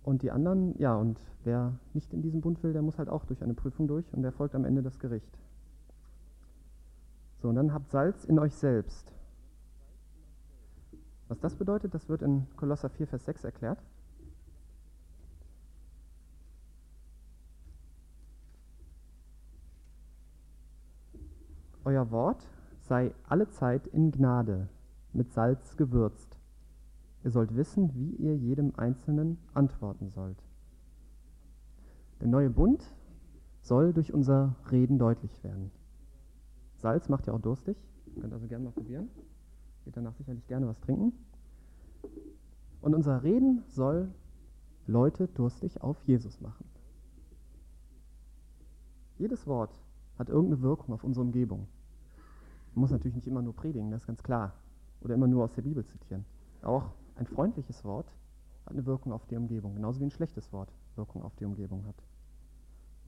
Und 0.07 0.23
die 0.23 0.31
anderen, 0.31 0.79
ja, 0.79 0.95
und 0.95 1.21
wer 1.43 1.81
nicht 1.93 2.13
in 2.13 2.23
diesem 2.23 2.41
Bund 2.41 2.63
will, 2.63 2.73
der 2.73 2.81
muss 2.81 2.97
halt 2.97 3.09
auch 3.09 3.25
durch 3.25 3.43
eine 3.43 3.55
Prüfung 3.55 3.89
durch 3.89 4.15
und 4.15 4.23
der 4.23 4.31
folgt 4.31 4.55
am 4.55 4.65
Ende 4.65 4.81
das 4.81 5.01
Gericht. 5.01 5.37
So, 7.43 7.49
und 7.49 7.57
dann 7.57 7.75
habt 7.75 7.91
Salz 7.91 8.25
in 8.25 8.39
euch 8.39 8.55
selbst. 8.55 9.13
Was 11.27 11.41
das 11.41 11.57
bedeutet, 11.57 11.93
das 11.93 12.09
wird 12.09 12.23
in 12.23 12.47
Kolosser 12.55 12.89
4, 12.89 13.09
Vers 13.09 13.25
6 13.25 13.43
erklärt. 13.43 13.83
Euer 21.85 22.13
Wort 22.13 22.47
sei 22.83 23.13
alle 23.29 23.51
Zeit 23.51 23.89
in 23.89 24.13
Gnade, 24.13 24.69
mit 25.13 25.33
Salz 25.33 25.77
gewürzt. 25.77 26.36
Ihr 27.27 27.33
sollt 27.33 27.57
wissen, 27.57 27.93
wie 27.93 28.11
ihr 28.13 28.37
jedem 28.37 28.73
Einzelnen 28.77 29.39
antworten 29.53 30.11
sollt. 30.11 30.41
Der 32.21 32.29
neue 32.29 32.51
Bund 32.51 32.95
soll 33.63 33.93
durch 33.93 34.15
unser 34.15 34.55
Reden 34.71 34.97
deutlich 34.97 35.43
werden. 35.43 35.73
Salz 36.77 37.09
macht 37.09 37.27
ja 37.27 37.33
auch 37.33 37.41
durstig. 37.41 37.77
Ihr 38.15 38.23
könnt 38.23 38.33
also 38.33 38.47
gerne 38.47 38.67
mal 38.67 38.71
probieren. 38.71 39.11
Geht 39.85 39.97
danach 39.97 40.15
sicherlich 40.15 40.47
gerne 40.47 40.69
was 40.69 40.79
trinken. 40.79 41.15
Und 42.81 42.95
unser 42.95 43.25
Reden 43.25 43.65
soll 43.67 44.15
Leute 44.87 45.27
durstig 45.27 45.83
auf 45.83 46.01
Jesus 46.05 46.41
machen. 46.41 46.65
Jedes 49.19 49.49
Wort 49.49 49.81
hat 50.17 50.29
irgendeine 50.29 50.63
Wirkung 50.63 50.95
auf 50.95 51.03
unsere 51.03 51.27
Umgebung. 51.27 51.67
Man 52.77 52.83
muss 52.83 52.93
natürlich 52.93 53.17
nicht 53.17 53.27
immer 53.27 53.43
nur 53.43 53.57
predigen, 53.57 53.91
das 53.91 54.03
ist 54.03 54.07
ganz 54.07 54.23
klar. 54.23 54.53
Oder 55.01 55.17
immer 55.17 55.27
nur 55.27 55.43
aus 55.43 55.55
der 55.55 55.63
Bibel 55.63 55.85
zitieren. 55.85 56.25
Auch 56.63 56.93
ein 57.17 57.27
freundliches 57.27 57.85
Wort 57.85 58.07
hat 58.65 58.73
eine 58.73 58.87
Wirkung 58.87 59.13
auf 59.13 59.27
die 59.27 59.37
Umgebung, 59.37 59.75
genauso 59.75 60.01
wie 60.01 60.05
ein 60.05 60.11
schlechtes 60.11 60.53
Wort 60.53 60.73
Wirkung 60.97 61.23
auf 61.23 61.35
die 61.37 61.45
Umgebung 61.45 61.87
hat. 61.87 62.03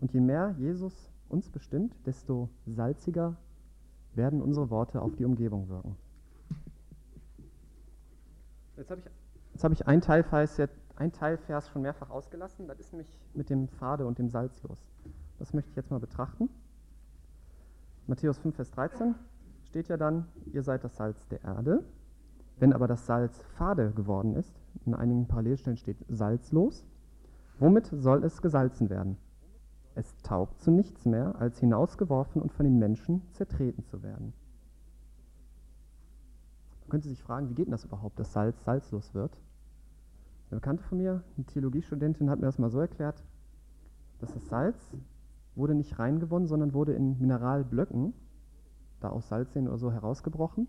Und 0.01 0.13
je 0.13 0.21
mehr 0.21 0.55
Jesus 0.59 1.11
uns 1.29 1.51
bestimmt, 1.51 1.95
desto 2.07 2.49
salziger 2.67 3.37
werden 4.15 4.41
unsere 4.41 4.71
Worte 4.71 5.03
auf 5.03 5.15
die 5.17 5.25
Umgebung 5.25 5.69
wirken. 5.69 5.97
Jetzt 8.77 8.91
habe 8.91 9.01
ich, 9.01 9.63
hab 9.63 9.73
ich 9.73 9.87
einen, 9.87 10.01
Teilvers, 10.01 10.61
einen 10.97 11.13
Teilvers 11.13 11.69
schon 11.69 11.83
mehrfach 11.83 12.11
ausgelassen, 12.11 12.69
das 12.69 12.79
ist 12.79 12.93
nämlich 12.93 13.13
mit 13.35 13.51
dem 13.51 13.69
Fade 13.69 14.07
und 14.07 14.19
dem 14.19 14.29
Salz 14.29 14.63
los. 14.63 14.79
Das 15.39 15.53
möchte 15.53 15.71
ich 15.71 15.77
jetzt 15.77 15.91
mal 15.91 16.01
betrachten. 16.01 16.49
Matthäus 18.07 18.39
5, 18.39 18.55
Vers 18.55 18.71
13 18.71 19.15
steht 19.65 19.89
ja 19.89 19.97
dann, 19.97 20.27
ihr 20.53 20.63
seid 20.63 20.85
das 20.85 20.97
Salz 20.97 21.27
der 21.29 21.43
Erde. 21.43 21.85
Wenn 22.59 22.73
aber 22.73 22.89
das 22.89 23.07
Salz 23.07 23.41
fade 23.57 23.93
geworden 23.93 24.35
ist, 24.35 24.61
in 24.85 24.95
einigen 24.95 25.29
Parallelstellen 25.29 25.77
steht 25.77 25.99
salzlos, 26.09 26.85
womit 27.59 27.87
soll 27.87 28.25
es 28.25 28.43
gesalzen 28.43 28.91
werden? 28.91 29.17
Es 29.95 30.17
taugt 30.23 30.61
zu 30.61 30.71
nichts 30.71 31.05
mehr, 31.07 31.37
als 31.41 31.59
hinausgeworfen 31.59 32.41
und 32.41 32.53
von 32.53 32.65
den 32.65 32.79
Menschen 32.79 33.23
zertreten 33.33 33.85
zu 33.85 34.03
werden. 34.03 34.33
Man 36.83 36.91
könnte 36.91 37.09
sich 37.09 37.23
fragen, 37.23 37.51
wie 37.51 37.55
geht 37.55 37.67
denn 37.67 37.73
das 37.73 37.85
überhaupt, 37.85 38.19
dass 38.19 38.33
Salz 38.33 38.63
salzlos 38.65 39.13
wird? 39.15 39.37
Eine 40.51 40.61
Bekannte 40.61 40.83
von 40.85 40.99
mir, 40.99 41.23
eine 41.37 41.47
Theologiestudentin, 41.47 42.31
hat 42.31 42.39
mir 42.41 42.47
das 42.47 42.59
mal 42.59 42.71
so 42.71 42.81
erklärt, 42.81 43.23
dass 44.21 44.33
das 44.33 44.49
Salz 44.49 44.97
wurde 45.55 45.75
nicht 45.75 45.99
reingewonnen, 45.99 46.49
sondern 46.49 46.73
wurde 46.73 46.95
in 46.95 47.19
Mineralblöcken, 47.19 48.15
da 49.01 49.11
aus 49.11 49.29
Salzseen 49.29 49.69
oder 49.69 49.79
so, 49.79 49.93
herausgebrochen. 49.93 50.69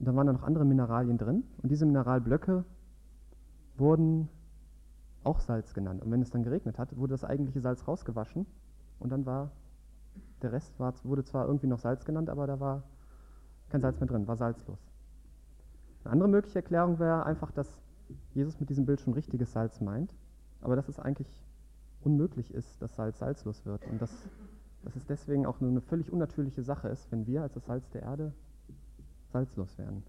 Und 0.00 0.06
dann 0.06 0.16
waren 0.16 0.26
da 0.26 0.32
noch 0.32 0.42
andere 0.42 0.64
Mineralien 0.64 1.18
drin. 1.18 1.44
Und 1.62 1.70
diese 1.70 1.86
Mineralblöcke 1.86 2.64
wurden 3.76 4.28
auch 5.22 5.40
Salz 5.40 5.74
genannt. 5.74 6.02
Und 6.02 6.10
wenn 6.10 6.22
es 6.22 6.30
dann 6.30 6.42
geregnet 6.42 6.78
hat, 6.78 6.96
wurde 6.96 7.12
das 7.12 7.24
eigentliche 7.24 7.60
Salz 7.60 7.86
rausgewaschen. 7.86 8.46
Und 8.98 9.10
dann 9.12 9.26
war 9.26 9.52
der 10.42 10.52
Rest 10.52 10.78
war, 10.78 10.94
wurde 11.04 11.24
zwar 11.24 11.46
irgendwie 11.46 11.66
noch 11.66 11.78
Salz 11.78 12.04
genannt, 12.04 12.30
aber 12.30 12.46
da 12.46 12.60
war 12.60 12.82
kein 13.68 13.80
Salz 13.80 14.00
mehr 14.00 14.08
drin, 14.08 14.26
war 14.26 14.36
salzlos. 14.36 14.78
Eine 16.04 16.12
andere 16.12 16.28
mögliche 16.28 16.58
Erklärung 16.58 16.98
wäre 16.98 17.26
einfach, 17.26 17.52
dass 17.52 17.68
Jesus 18.32 18.58
mit 18.58 18.70
diesem 18.70 18.86
Bild 18.86 19.00
schon 19.00 19.12
richtiges 19.12 19.52
Salz 19.52 19.80
meint, 19.80 20.14
aber 20.62 20.76
dass 20.76 20.88
es 20.88 20.98
eigentlich 20.98 21.28
unmöglich 22.02 22.52
ist, 22.54 22.80
dass 22.80 22.96
Salz 22.96 23.18
salzlos 23.18 23.66
wird 23.66 23.86
und 23.86 24.00
dass, 24.00 24.10
dass 24.82 24.96
es 24.96 25.04
deswegen 25.06 25.46
auch 25.46 25.60
nur 25.60 25.70
eine 25.70 25.82
völlig 25.82 26.10
unnatürliche 26.10 26.62
Sache 26.62 26.88
ist, 26.88 27.12
wenn 27.12 27.26
wir 27.26 27.42
als 27.42 27.52
das 27.52 27.66
Salz 27.66 27.90
der 27.90 28.02
Erde 28.02 28.32
salzlos 29.32 29.76
werden. 29.78 30.02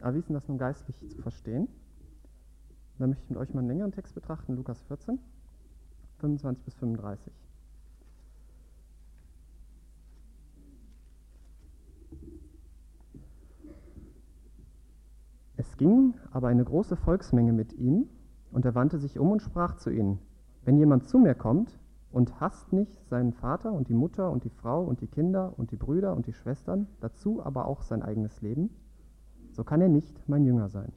Aber 0.00 0.14
wie 0.14 0.18
ist 0.18 0.28
denn 0.28 0.34
das 0.34 0.48
nun 0.48 0.58
geistlich 0.58 0.96
zu 1.08 1.22
verstehen? 1.22 1.68
Da 2.98 3.06
möchte 3.06 3.24
ich 3.24 3.30
mit 3.30 3.38
euch 3.38 3.52
mal 3.54 3.60
einen 3.60 3.68
längeren 3.68 3.92
Text 3.92 4.14
betrachten, 4.14 4.56
Lukas 4.56 4.80
14, 4.82 5.18
25 6.18 6.64
bis 6.64 6.74
35. 6.74 7.32
Es 15.56 15.76
ging 15.76 16.14
aber 16.30 16.48
eine 16.48 16.64
große 16.64 16.96
Volksmenge 16.96 17.52
mit 17.52 17.72
ihm, 17.72 18.08
und 18.52 18.64
er 18.64 18.74
wandte 18.74 18.98
sich 18.98 19.18
um 19.18 19.30
und 19.30 19.42
sprach 19.42 19.76
zu 19.76 19.90
ihnen, 19.90 20.18
wenn 20.64 20.78
jemand 20.78 21.08
zu 21.08 21.18
mir 21.18 21.34
kommt 21.34 21.78
und 22.10 22.40
hasst 22.40 22.72
nicht 22.72 23.06
seinen 23.08 23.32
Vater 23.32 23.72
und 23.72 23.88
die 23.88 23.94
Mutter 23.94 24.30
und 24.30 24.44
die 24.44 24.50
Frau 24.50 24.82
und 24.82 25.00
die 25.00 25.06
Kinder 25.06 25.52
und 25.56 25.70
die 25.70 25.76
Brüder 25.76 26.14
und 26.16 26.26
die 26.26 26.32
Schwestern, 26.32 26.86
dazu 27.00 27.44
aber 27.44 27.66
auch 27.66 27.82
sein 27.82 28.02
eigenes 28.02 28.40
Leben, 28.40 28.70
so 29.52 29.64
kann 29.64 29.80
er 29.80 29.88
nicht 29.88 30.28
mein 30.28 30.44
Jünger 30.44 30.68
sein. 30.68 30.92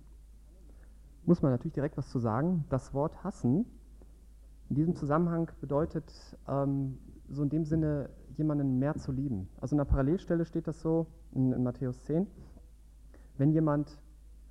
Muss 1.26 1.42
man 1.42 1.52
natürlich 1.52 1.74
direkt 1.74 1.98
was 1.98 2.10
zu 2.10 2.20
sagen. 2.20 2.66
Das 2.70 2.94
Wort 2.94 3.24
hassen 3.24 3.66
in 4.72 4.76
diesem 4.76 4.96
Zusammenhang 4.96 5.52
bedeutet 5.60 6.06
ähm, 6.48 6.98
so 7.28 7.44
in 7.44 7.50
dem 7.50 7.66
Sinne, 7.66 8.10
jemanden 8.38 8.80
mehr 8.80 8.96
zu 8.96 9.12
lieben. 9.12 9.50
Also 9.60 9.74
in 9.74 9.80
der 9.80 9.84
Parallelstelle 9.84 10.46
steht 10.46 10.66
das 10.66 10.80
so 10.80 11.08
in, 11.34 11.52
in 11.52 11.62
Matthäus 11.62 12.02
10. 12.06 12.26
Wenn 13.38 13.52
jemand 13.52 14.00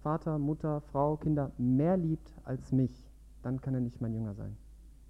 Vater, 0.02 0.38
Mutter, 0.38 0.82
Frau, 0.82 1.16
Kinder 1.16 1.52
mehr 1.56 1.96
liebt 1.96 2.34
als 2.44 2.70
mich, 2.70 3.10
dann 3.42 3.62
kann 3.62 3.72
er 3.72 3.80
nicht 3.80 4.02
mein 4.02 4.12
Jünger 4.12 4.34
sein. 4.34 4.58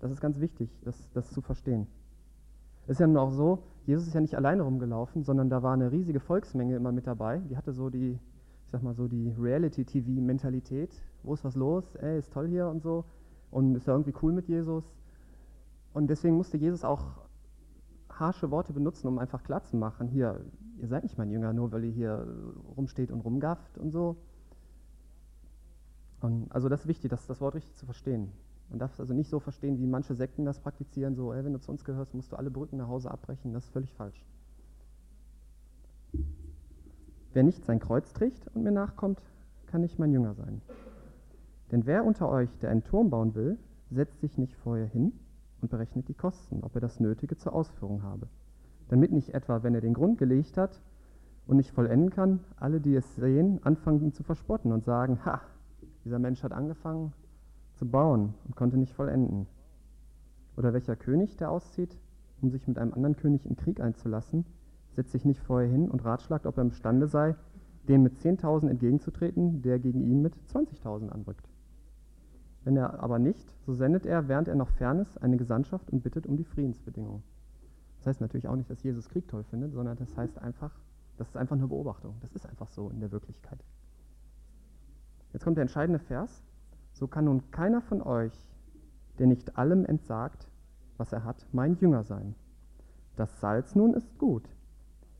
Das 0.01 0.11
ist 0.11 0.21
ganz 0.21 0.41
wichtig, 0.41 0.71
das, 0.85 1.11
das 1.13 1.31
zu 1.31 1.41
verstehen. 1.43 1.87
Es 2.85 2.93
ist 2.93 3.01
ja 3.01 3.07
nun 3.07 3.19
auch 3.19 3.31
so, 3.31 3.63
Jesus 3.87 4.07
ist 4.07 4.15
ja 4.15 4.21
nicht 4.21 4.35
alleine 4.35 4.63
rumgelaufen, 4.63 5.23
sondern 5.23 5.51
da 5.51 5.63
war 5.63 5.75
eine 5.75 5.93
riesige 5.93 6.21
Volksmenge 6.21 6.75
immer 6.77 6.93
mit 6.93 7.07
dabei. 7.07 7.39
Die 7.51 7.57
hatte 7.57 7.73
so 7.73 7.91
die, 7.91 8.19
ich 8.65 8.71
sag 8.71 8.83
mal 8.83 8.95
so 8.95 9.09
die 9.09 9.35
Reality-TV-Mentalität. 9.39 10.91
Wo 11.23 11.35
ist 11.35 11.45
was 11.45 11.55
los? 11.55 11.95
Ey, 11.97 12.19
ist 12.19 12.33
toll 12.33 12.49
hier 12.49 12.67
und 12.69 12.83
so. 12.83 13.05
Und 13.51 13.75
ist 13.75 13.87
ja 13.87 13.93
irgendwie 13.93 14.15
cool 14.23 14.33
mit 14.33 14.49
Jesus. 14.49 14.85
Und 15.93 16.09
deswegen 16.09 16.37
musste 16.37 16.57
Jesus 16.57 16.85
auch 16.85 17.05
harsche 18.09 18.51
Worte 18.51 18.73
benutzen, 18.73 19.09
um 19.09 19.19
einfach 19.19 19.43
klar 19.43 19.63
zu 19.65 19.77
machen, 19.77 20.09
hier, 20.09 20.41
ihr 20.79 20.89
seid 20.89 21.03
nicht 21.03 21.19
mein 21.19 21.31
Jünger, 21.31 21.53
nur 21.53 21.73
weil 21.73 21.85
ihr 21.85 21.93
hier 21.93 22.27
rumsteht 22.77 23.11
und 23.11 23.21
rumgafft 23.21 23.79
und 23.79 23.91
so. 23.91 24.17
Und 26.21 26.53
also 26.53 26.69
das 26.69 26.83
ist 26.83 26.87
wichtig, 26.87 27.11
das, 27.11 27.27
das 27.27 27.41
Wort 27.41 27.55
richtig 27.55 27.75
zu 27.77 27.87
verstehen. 27.87 28.31
Man 28.71 28.79
darf 28.79 28.93
es 28.95 29.01
also 29.01 29.15
nicht 29.15 29.29
so 29.29 29.41
verstehen, 29.41 29.79
wie 29.79 29.87
manche 29.87 30.15
Sekten 30.15 30.45
das 30.45 30.61
praktizieren, 30.61 31.17
so, 31.17 31.33
ey, 31.33 31.45
wenn 31.45 31.53
du 31.53 31.61
zu 31.61 31.73
uns 31.73 31.85
gehörst, 31.85 32.15
musst 32.15 32.31
du 32.31 32.37
alle 32.37 32.51
Brücken 32.51 32.77
nach 32.77 32.89
Hause 32.89 33.11
abbrechen. 33.11 33.53
Das 33.53 33.65
ist 33.65 33.73
völlig 33.73 33.93
falsch. 33.93 34.25
Wer 37.33 37.43
nicht 37.43 37.65
sein 37.65 37.81
Kreuz 37.81 38.13
trägt 38.13 38.47
und 38.55 38.63
mir 38.63 38.71
nachkommt, 38.71 39.21
kann 39.67 39.81
nicht 39.81 39.99
mein 39.99 40.13
Jünger 40.13 40.35
sein. 40.35 40.63
Denn 41.73 41.85
wer 41.87 42.05
unter 42.05 42.29
euch, 42.29 42.57
der 42.59 42.71
einen 42.71 42.85
Turm 42.85 43.11
bauen 43.11 43.35
will, 43.35 43.59
setzt 43.91 44.21
sich 44.21 44.39
nicht 44.39 44.57
vorher 44.57 44.87
hin 44.87 45.13
und 45.61 45.71
berechnet 45.71 46.09
die 46.09 46.15
Kosten, 46.15 46.63
ob 46.63 46.75
er 46.75 46.81
das 46.81 47.01
Nötige 47.01 47.37
zur 47.37 47.53
Ausführung 47.53 48.03
habe. 48.03 48.29
Damit 48.89 49.13
nicht 49.13 49.35
etwa, 49.35 49.63
wenn 49.63 49.75
er 49.75 49.81
den 49.81 49.95
Grund 49.95 50.19
gelegt 50.19 50.57
hat 50.57 50.81
und 51.47 51.57
nicht 51.57 51.71
vollenden 51.73 52.11
kann, 52.11 52.41
alle, 52.57 52.81
die 52.81 52.95
es 52.95 53.17
sehen, 53.17 53.61
anfangen 53.63 54.01
ihn 54.01 54.13
zu 54.13 54.23
verspotten 54.23 54.73
und 54.73 54.85
sagen, 54.85 55.25
ha, 55.25 55.41
dieser 56.05 56.19
Mensch 56.19 56.43
hat 56.43 56.53
angefangen 56.53 57.13
zu 57.81 57.89
bauen 57.89 58.35
und 58.45 58.57
konnte 58.57 58.77
nicht 58.77 58.93
vollenden. 58.93 59.47
Oder 60.55 60.75
welcher 60.75 60.97
König, 60.97 61.39
der 61.39 61.51
auszieht, 61.51 61.99
um 62.43 62.51
sich 62.51 62.69
mit 62.69 62.79
einem 62.79 62.93
anderen 62.93 63.17
König 63.17 63.47
in 63.47 63.57
Krieg 63.57 63.81
einzulassen, 63.81 64.45
setzt 64.91 65.13
sich 65.13 65.25
nicht 65.25 65.41
vorher 65.41 65.69
hin 65.69 65.91
und 65.91 66.05
ratschlagt, 66.05 66.45
ob 66.45 66.59
er 66.59 66.63
imstande 66.63 67.07
sei, 67.07 67.35
dem 67.89 68.03
mit 68.03 68.19
10.000 68.19 68.69
entgegenzutreten, 68.69 69.63
der 69.63 69.79
gegen 69.79 70.03
ihn 70.03 70.21
mit 70.21 70.35
20.000 70.53 71.09
anrückt. 71.09 71.49
Wenn 72.65 72.77
er 72.77 73.03
aber 73.03 73.19
nicht, 73.19 73.51
so 73.65 73.73
sendet 73.73 74.05
er, 74.05 74.29
während 74.29 74.49
er 74.49 74.57
noch 74.57 74.69
fern 74.69 74.99
ist, 74.99 75.17
eine 75.23 75.39
Gesandtschaft 75.39 75.91
und 75.91 76.03
bittet 76.03 76.27
um 76.27 76.37
die 76.37 76.45
Friedensbedingungen. 76.45 77.23
Das 77.97 78.09
heißt 78.09 78.21
natürlich 78.21 78.47
auch 78.47 78.57
nicht, 78.57 78.69
dass 78.69 78.83
Jesus 78.83 79.09
Krieg 79.09 79.27
toll 79.27 79.45
findet, 79.45 79.73
sondern 79.73 79.97
das 79.97 80.15
heißt 80.19 80.39
einfach, 80.39 80.79
das 81.17 81.29
ist 81.29 81.37
einfach 81.39 81.57
eine 81.57 81.67
Beobachtung. 81.67 82.17
Das 82.21 82.35
ist 82.35 82.47
einfach 82.47 82.69
so 82.69 82.91
in 82.91 83.01
der 83.01 83.11
Wirklichkeit. 83.11 83.65
Jetzt 85.33 85.45
kommt 85.45 85.57
der 85.57 85.63
entscheidende 85.63 85.99
Vers. 85.99 86.43
So 87.01 87.09
kann 87.09 87.25
nun 87.25 87.51
keiner 87.51 87.81
von 87.81 88.03
euch, 88.03 88.47
der 89.19 89.27
nicht 89.27 89.57
allem 89.57 89.87
entsagt, 89.87 90.47
was 90.99 91.15
er 91.15 91.25
hat, 91.25 91.47
mein 91.51 91.77
Jünger 91.77 92.05
sein. 92.05 92.35
Das 93.17 93.41
Salz 93.41 93.75
nun 93.75 93.95
ist 93.95 94.19
gut. 94.19 94.47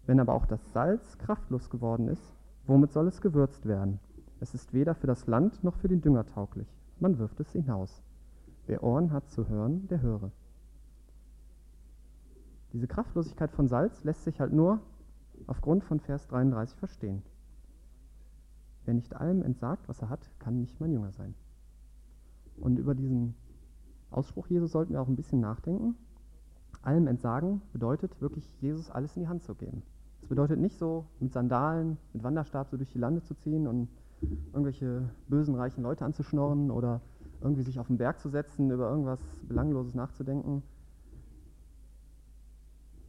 Wenn 0.05 0.21
aber 0.21 0.35
auch 0.35 0.45
das 0.45 0.61
Salz 0.75 1.17
kraftlos 1.17 1.71
geworden 1.71 2.09
ist, 2.09 2.37
womit 2.67 2.93
soll 2.93 3.09
es 3.09 3.23
gewürzt 3.23 3.65
werden? 3.65 3.99
Es 4.41 4.53
ist 4.53 4.75
weder 4.75 4.95
für 4.95 5.07
das 5.07 5.27
Land 5.27 5.65
noch 5.65 5.75
für 5.77 5.89
den 5.89 6.03
Dünger 6.03 6.27
tauglich. 6.27 6.69
Man 6.99 7.19
wirft 7.19 7.41
es 7.41 7.53
hinaus. 7.53 8.03
Wer 8.67 8.83
Ohren 8.83 9.11
hat 9.11 9.31
zu 9.31 9.49
hören, 9.49 9.89
der 9.89 10.03
höre. 10.03 10.33
Diese 12.75 12.89
Kraftlosigkeit 12.89 13.53
von 13.53 13.69
Salz 13.69 14.05
lässt 14.05 14.25
sich 14.25 14.39
halt 14.39 14.53
nur 14.53 14.81
aufgrund 15.47 15.83
von 15.85 15.99
Vers 15.99 16.27
33 16.27 16.79
verstehen. 16.79 17.23
Wer 18.85 18.93
nicht 18.93 19.17
allem 19.17 19.43
entsagt, 19.43 19.89
was 19.89 20.03
er 20.03 20.11
hat, 20.11 20.31
kann 20.39 20.61
nicht 20.61 20.79
mein 20.79 20.93
Jünger 20.93 21.13
sein. 21.13 21.35
Und 22.61 22.79
über 22.79 22.95
diesen 22.95 23.35
Ausspruch 24.11 24.47
Jesus 24.49 24.73
sollten 24.73 24.93
wir 24.93 25.01
auch 25.01 25.09
ein 25.09 25.17
bisschen 25.17 25.41
nachdenken. 25.41 25.97
Allem 26.83 27.07
entsagen 27.07 27.63
bedeutet 27.73 28.21
wirklich, 28.21 28.49
Jesus 28.61 28.91
alles 28.91 29.17
in 29.17 29.23
die 29.23 29.29
Hand 29.29 29.43
zu 29.43 29.55
geben. 29.55 29.83
bedeutet 30.29 30.61
nicht 30.61 30.79
so, 30.79 31.07
mit 31.19 31.33
Sandalen, 31.33 31.99
mit 32.13 32.23
Wanderstab 32.23 32.69
so 32.69 32.77
durch 32.77 32.93
die 32.93 32.99
Lande 32.99 33.23
zu 33.23 33.35
ziehen 33.35 33.67
und 33.67 33.89
irgendwelche 34.53 35.09
bösen, 35.29 35.55
reichen 35.55 35.83
Leute 35.83 36.05
anzuschnorren 36.05 36.71
oder 36.71 37.01
irgendwie 37.41 37.63
sich 37.63 37.81
auf 37.81 37.87
den 37.87 37.97
Berg 37.97 38.21
zu 38.21 38.29
setzen, 38.29 38.71
über 38.71 38.89
irgendwas 38.89 39.21
Belangloses 39.49 39.95
nachzudenken. 39.95 40.63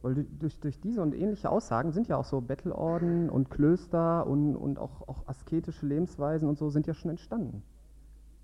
Weil 0.00 0.26
durch, 0.40 0.58
durch 0.58 0.80
diese 0.80 1.00
und 1.00 1.14
ähnliche 1.14 1.48
Aussagen 1.48 1.92
sind 1.92 2.08
ja 2.08 2.16
auch 2.16 2.24
so 2.24 2.40
Bettelorden 2.40 3.30
und 3.30 3.50
Klöster 3.50 4.26
und, 4.26 4.56
und 4.56 4.78
auch, 4.78 5.06
auch 5.06 5.28
asketische 5.28 5.86
Lebensweisen 5.86 6.48
und 6.48 6.58
so 6.58 6.70
sind 6.70 6.86
ja 6.86 6.94
schon 6.94 7.10
entstanden. 7.10 7.62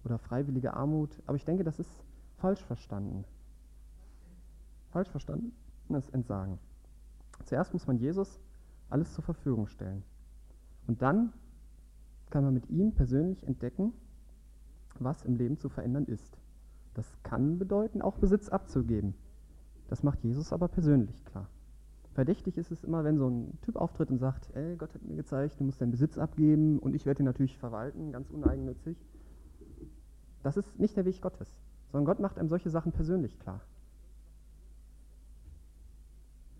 Oder 0.08 0.18
freiwillige 0.18 0.72
Armut. 0.72 1.10
Aber 1.26 1.36
ich 1.36 1.44
denke, 1.44 1.64
das 1.64 1.78
ist 1.78 1.90
falsch 2.38 2.64
verstanden. 2.64 3.24
Falsch 4.90 5.10
verstanden 5.10 5.52
ist 5.90 6.14
Entsagen. 6.14 6.58
Zuerst 7.44 7.74
muss 7.74 7.86
man 7.86 7.98
Jesus 7.98 8.40
alles 8.88 9.12
zur 9.12 9.22
Verfügung 9.22 9.66
stellen. 9.66 10.02
Und 10.86 11.02
dann 11.02 11.34
kann 12.30 12.42
man 12.42 12.54
mit 12.54 12.70
ihm 12.70 12.92
persönlich 12.92 13.46
entdecken, 13.46 13.92
was 14.98 15.24
im 15.24 15.36
Leben 15.36 15.58
zu 15.58 15.68
verändern 15.68 16.06
ist. 16.06 16.38
Das 16.94 17.06
kann 17.22 17.58
bedeuten, 17.58 18.00
auch 18.00 18.16
Besitz 18.16 18.48
abzugeben. 18.48 19.14
Das 19.88 20.02
macht 20.02 20.24
Jesus 20.24 20.54
aber 20.54 20.68
persönlich 20.68 21.22
klar. 21.26 21.48
Verdächtig 22.14 22.56
ist 22.56 22.70
es 22.70 22.82
immer, 22.82 23.04
wenn 23.04 23.18
so 23.18 23.28
ein 23.28 23.58
Typ 23.60 23.76
auftritt 23.76 24.10
und 24.10 24.18
sagt, 24.18 24.50
ey, 24.54 24.76
Gott 24.76 24.94
hat 24.94 25.02
mir 25.02 25.16
gezeigt, 25.16 25.60
du 25.60 25.64
musst 25.64 25.82
deinen 25.82 25.92
Besitz 25.92 26.16
abgeben 26.16 26.78
und 26.78 26.94
ich 26.94 27.04
werde 27.04 27.22
ihn 27.22 27.26
natürlich 27.26 27.58
verwalten, 27.58 28.10
ganz 28.10 28.30
uneigennützig. 28.30 28.96
Das 30.48 30.56
ist 30.56 30.78
nicht 30.78 30.96
der 30.96 31.04
Weg 31.04 31.20
Gottes, 31.20 31.46
sondern 31.92 32.06
Gott 32.06 32.20
macht 32.20 32.38
einem 32.38 32.48
solche 32.48 32.70
Sachen 32.70 32.90
persönlich 32.90 33.38
klar. 33.38 33.60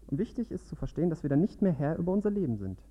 Und 0.09 0.19
wichtig 0.19 0.51
ist 0.51 0.69
zu 0.69 0.77
verstehen, 0.77 1.09
dass 1.09 1.23
wir 1.23 1.31
dann 1.31 1.41
nicht 1.41 1.63
mehr 1.63 1.73
Herr 1.73 1.97
über 1.97 2.13
unser 2.13 2.31
Leben 2.31 2.59
sind. 2.59 2.83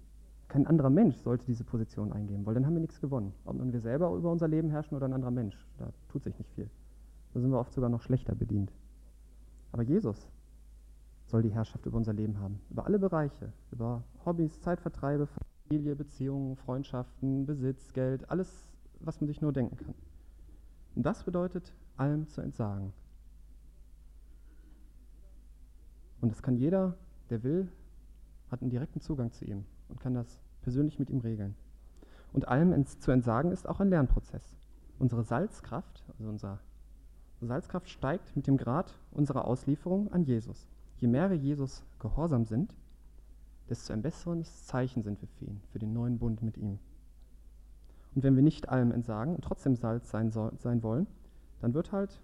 Kein 0.47 0.65
anderer 0.65 0.89
Mensch 0.89 1.15
sollte 1.17 1.45
diese 1.45 1.63
Position 1.63 2.11
eingehen, 2.11 2.47
weil 2.47 2.55
dann 2.55 2.65
haben 2.65 2.73
wir 2.73 2.81
nichts 2.81 2.99
gewonnen. 2.99 3.31
Ob 3.45 3.57
nun 3.57 3.73
wir 3.73 3.79
selber 3.79 4.11
über 4.15 4.31
unser 4.31 4.47
Leben 4.47 4.71
herrschen 4.71 4.97
oder 4.97 5.07
ein 5.07 5.13
anderer 5.13 5.29
Mensch, 5.29 5.55
da 5.77 5.93
tut 6.09 6.23
sich 6.23 6.35
nicht 6.39 6.49
viel. 6.55 6.67
Da 7.35 7.41
sind 7.41 7.51
wir 7.51 7.59
oft 7.59 7.73
sogar 7.73 7.91
noch 7.91 8.01
schlechter 8.01 8.33
bedient. 8.33 8.73
Aber 9.71 9.83
Jesus 9.83 10.27
soll 11.27 11.43
die 11.43 11.53
Herrschaft 11.53 11.85
über 11.85 11.97
unser 11.97 12.13
Leben 12.13 12.39
haben, 12.39 12.59
über 12.71 12.87
alle 12.87 12.97
Bereiche, 12.97 13.53
über 13.71 14.01
Hobbys, 14.25 14.59
Zeitvertreibe, 14.61 15.27
Familie, 15.67 15.95
Beziehungen, 15.95 16.55
Freundschaften, 16.55 17.45
Besitz, 17.45 17.93
Geld, 17.93 18.31
alles, 18.31 18.65
was 18.99 19.21
man 19.21 19.27
sich 19.27 19.41
nur 19.41 19.53
denken 19.53 19.77
kann. 19.77 19.93
Und 20.97 21.03
das 21.03 21.23
bedeutet, 21.23 21.75
allem 21.95 22.27
zu 22.27 22.41
entsagen. 22.41 22.91
Und 26.21 26.31
das 26.31 26.41
kann 26.41 26.57
jeder, 26.57 26.97
der 27.29 27.43
will, 27.43 27.71
hat 28.49 28.63
einen 28.63 28.71
direkten 28.71 28.99
Zugang 28.99 29.31
zu 29.31 29.45
ihm 29.45 29.63
und 29.89 29.99
kann 29.99 30.15
das 30.15 30.41
persönlich 30.63 30.97
mit 30.97 31.11
ihm 31.11 31.19
regeln. 31.19 31.55
Und 32.33 32.47
allem 32.47 32.83
zu 32.83 33.11
entsagen 33.11 33.51
ist 33.51 33.69
auch 33.69 33.79
ein 33.79 33.89
Lernprozess. 33.89 34.57
Unsere 34.97 35.21
Salzkraft, 35.21 36.03
also 36.17 36.29
unsere 36.29 36.57
Salzkraft 37.41 37.89
steigt 37.89 38.35
mit 38.35 38.47
dem 38.47 38.57
Grad 38.57 38.97
unserer 39.11 39.45
Auslieferung 39.45 40.11
an 40.11 40.23
Jesus. 40.23 40.67
Je 40.95 41.07
mehr 41.07 41.29
wir 41.29 41.37
Jesus 41.37 41.83
gehorsam 41.99 42.45
sind, 42.45 42.75
desto 43.69 43.93
ein 43.93 44.01
besseres 44.01 44.65
Zeichen 44.65 45.03
sind 45.03 45.21
wir 45.21 45.27
für 45.27 45.45
ihn, 45.45 45.61
für 45.69 45.77
den 45.77 45.93
neuen 45.93 46.17
Bund 46.17 46.41
mit 46.41 46.57
ihm. 46.57 46.79
Und 48.17 48.23
wenn 48.23 48.35
wir 48.35 48.41
nicht 48.41 48.69
allem 48.69 48.91
entsagen 48.91 49.35
und 49.35 49.43
trotzdem 49.43 49.75
Salz 49.75 50.09
sein, 50.09 50.31
sein 50.31 50.81
wollen, 50.81 51.05
dann 51.61 51.75
wird 51.75 51.91
halt 51.91 52.19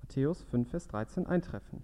Matthäus 0.00 0.44
5, 0.44 0.70
Vers 0.70 0.86
13 0.86 1.26
eintreffen. 1.26 1.82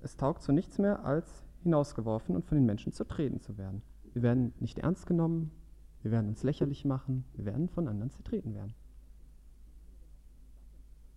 Es 0.00 0.16
taugt 0.16 0.42
zu 0.42 0.52
nichts 0.52 0.78
mehr, 0.78 1.04
als 1.04 1.44
hinausgeworfen 1.64 2.36
und 2.36 2.44
von 2.44 2.56
den 2.58 2.64
Menschen 2.64 2.92
zertreten 2.92 3.40
zu 3.40 3.58
werden. 3.58 3.82
Wir 4.12 4.22
werden 4.22 4.54
nicht 4.60 4.78
ernst 4.78 5.08
genommen, 5.08 5.50
wir 6.02 6.12
werden 6.12 6.28
uns 6.28 6.44
lächerlich 6.44 6.84
machen, 6.84 7.24
wir 7.34 7.44
werden 7.44 7.68
von 7.68 7.88
anderen 7.88 8.12
zertreten 8.12 8.54
werden. 8.54 8.74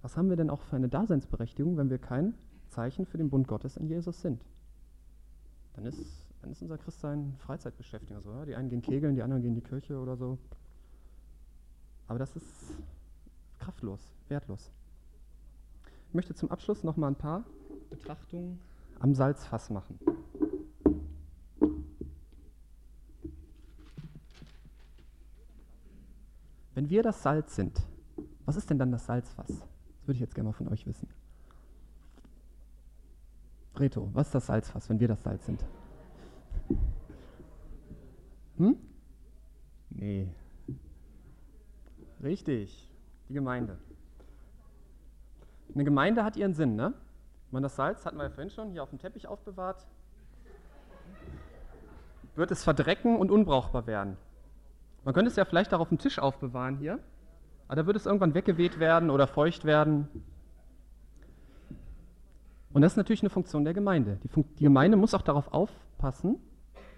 Was 0.01 0.17
haben 0.17 0.29
wir 0.29 0.37
denn 0.37 0.49
auch 0.49 0.61
für 0.61 0.75
eine 0.75 0.89
Daseinsberechtigung, 0.89 1.77
wenn 1.77 1.91
wir 1.91 1.99
kein 1.99 2.33
Zeichen 2.69 3.05
für 3.05 3.19
den 3.19 3.29
Bund 3.29 3.47
Gottes 3.47 3.77
in 3.77 3.89
Jesus 3.89 4.21
sind? 4.21 4.43
Dann 5.73 5.85
ist, 5.85 6.26
dann 6.47 6.53
ist 6.53 6.61
unser 6.61 6.77
Christsein 6.77 7.35
Freizeitbeschäftigung. 7.39 8.23
So, 8.23 8.31
ja? 8.31 8.45
Die 8.45 8.55
einen 8.55 8.69
gehen 8.69 8.81
kegeln, 8.81 9.15
die 9.15 9.21
anderen 9.21 9.41
gehen 9.41 9.49
in 9.49 9.55
die 9.55 9.67
Kirche 9.67 9.99
oder 9.99 10.15
so. 10.15 10.37
Aber 12.07 12.19
das 12.19 12.37
ist 12.37 12.47
kraftlos, 13.59 13.99
wertlos. 14.29 14.71
Ich 16.07 16.13
möchte 16.13 16.33
zum 16.33 16.49
Abschluss 16.49 16.85
noch 16.85 16.95
mal 16.95 17.07
ein 17.07 17.15
paar 17.15 17.43
Betrachtungen 17.89 18.61
am 18.99 19.13
Salzfass 19.13 19.69
machen. 19.69 19.99
Wenn 26.73 26.89
wir 26.89 27.03
das 27.03 27.21
Salz 27.23 27.55
sind, 27.55 27.81
was 28.45 28.55
ist 28.55 28.69
denn 28.69 28.79
dann 28.79 28.91
das 28.91 29.05
Salzfass? 29.05 29.47
Das 29.47 30.07
würde 30.07 30.13
ich 30.13 30.21
jetzt 30.21 30.33
gerne 30.33 30.49
mal 30.49 30.53
von 30.53 30.69
euch 30.69 30.87
wissen. 30.87 31.09
Reto, 33.75 34.09
was 34.13 34.27
ist 34.27 34.35
das 34.35 34.45
Salzfass, 34.45 34.89
wenn 34.89 34.99
wir 35.01 35.09
das 35.09 35.21
Salz 35.23 35.45
sind? 35.45 35.65
Hm? 38.57 38.77
Nee. 39.89 40.27
Richtig, 42.23 42.91
die 43.29 43.33
Gemeinde. 43.33 43.77
Eine 45.73 45.83
Gemeinde 45.83 46.23
hat 46.23 46.35
ihren 46.35 46.53
Sinn, 46.53 46.75
ne? 46.75 46.93
Man 47.51 47.63
das 47.63 47.75
Salz, 47.75 48.05
hatten 48.05 48.17
wir 48.17 48.23
ja 48.23 48.29
vorhin 48.29 48.49
schon, 48.49 48.71
hier 48.71 48.83
auf 48.83 48.89
dem 48.89 48.99
Teppich 48.99 49.27
aufbewahrt, 49.27 49.85
wird 52.35 52.51
es 52.51 52.63
verdrecken 52.63 53.17
und 53.17 53.31
unbrauchbar 53.31 53.87
werden. 53.87 54.17
Man 55.05 55.13
könnte 55.13 55.29
es 55.29 55.35
ja 55.37 55.45
vielleicht 55.45 55.73
auch 55.73 55.79
auf 55.79 55.89
dem 55.89 55.99
Tisch 55.99 56.19
aufbewahren 56.19 56.77
hier, 56.77 56.99
aber 57.67 57.77
da 57.77 57.85
wird 57.85 57.95
es 57.95 58.05
irgendwann 58.05 58.33
weggeweht 58.33 58.79
werden 58.79 59.09
oder 59.09 59.27
feucht 59.27 59.65
werden. 59.65 60.07
Und 62.73 62.81
das 62.81 62.93
ist 62.93 62.97
natürlich 62.97 63.21
eine 63.21 63.29
Funktion 63.29 63.63
der 63.63 63.73
Gemeinde. 63.73 64.19
Die, 64.23 64.27
Fun 64.27 64.45
die 64.59 64.63
Gemeinde 64.63 64.97
muss 64.97 65.13
auch 65.13 65.21
darauf 65.21 65.53
aufpassen 65.53 66.39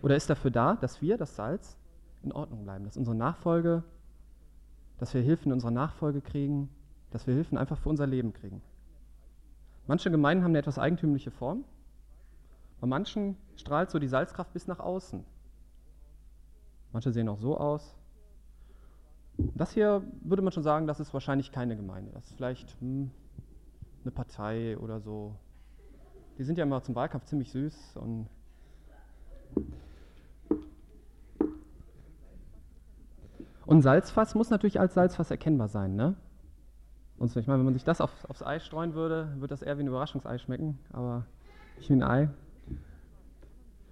oder 0.01 0.15
ist 0.15 0.29
dafür 0.29 0.51
da, 0.51 0.75
dass 0.75 1.01
wir, 1.01 1.17
das 1.17 1.35
Salz, 1.35 1.77
in 2.23 2.31
Ordnung 2.31 2.63
bleiben, 2.63 2.85
dass 2.85 2.97
unsere 2.97 3.15
Nachfolge, 3.15 3.83
dass 4.97 5.13
wir 5.13 5.21
Hilfen 5.21 5.47
in 5.47 5.53
unserer 5.53 5.71
Nachfolge 5.71 6.21
kriegen, 6.21 6.69
dass 7.11 7.27
wir 7.27 7.33
Hilfen 7.33 7.57
einfach 7.57 7.77
für 7.77 7.89
unser 7.89 8.07
Leben 8.07 8.33
kriegen. 8.33 8.61
Manche 9.87 10.11
Gemeinden 10.11 10.43
haben 10.43 10.51
eine 10.51 10.59
etwas 10.59 10.77
eigentümliche 10.77 11.31
Form. 11.31 11.63
Bei 12.79 12.87
manchen 12.87 13.37
strahlt 13.55 13.89
so 13.89 13.99
die 13.99 14.07
Salzkraft 14.07 14.53
bis 14.53 14.67
nach 14.67 14.79
außen. 14.79 15.25
Manche 16.91 17.11
sehen 17.11 17.29
auch 17.29 17.39
so 17.39 17.57
aus. 17.57 17.95
Das 19.55 19.71
hier 19.71 20.03
würde 20.21 20.41
man 20.41 20.51
schon 20.51 20.63
sagen, 20.63 20.85
das 20.85 20.99
ist 20.99 21.13
wahrscheinlich 21.13 21.51
keine 21.51 21.75
Gemeinde. 21.75 22.11
Das 22.11 22.25
ist 22.25 22.35
vielleicht 22.35 22.75
hm, 22.81 23.09
eine 24.03 24.11
Partei 24.11 24.77
oder 24.77 24.99
so. 24.99 25.35
Die 26.37 26.43
sind 26.43 26.57
ja 26.57 26.63
immer 26.63 26.81
zum 26.83 26.95
Wahlkampf 26.95 27.25
ziemlich 27.25 27.51
süß 27.51 27.97
und 27.97 28.27
Und 33.69 33.83
Salzfass 33.83 34.33
muss 34.33 34.49
natürlich 34.49 34.79
als 34.79 34.95
Salzfass 34.95 35.29
erkennbar 35.29 35.67
sein, 35.67 35.95
ne? 35.95 36.15
Und 37.19 37.35
ich 37.35 37.45
meine, 37.45 37.59
wenn 37.59 37.65
man 37.65 37.75
sich 37.75 37.83
das 37.83 38.01
auf, 38.01 38.27
aufs 38.27 38.41
Ei 38.41 38.57
streuen 38.57 38.95
würde, 38.95 39.31
würde 39.35 39.49
das 39.49 39.61
eher 39.61 39.77
wie 39.77 39.83
ein 39.83 39.87
Überraschungsei 39.87 40.39
schmecken, 40.39 40.79
aber 40.91 41.27
nicht 41.77 41.87
wie 41.87 41.93
ein 41.93 42.01
Ei. 42.01 42.29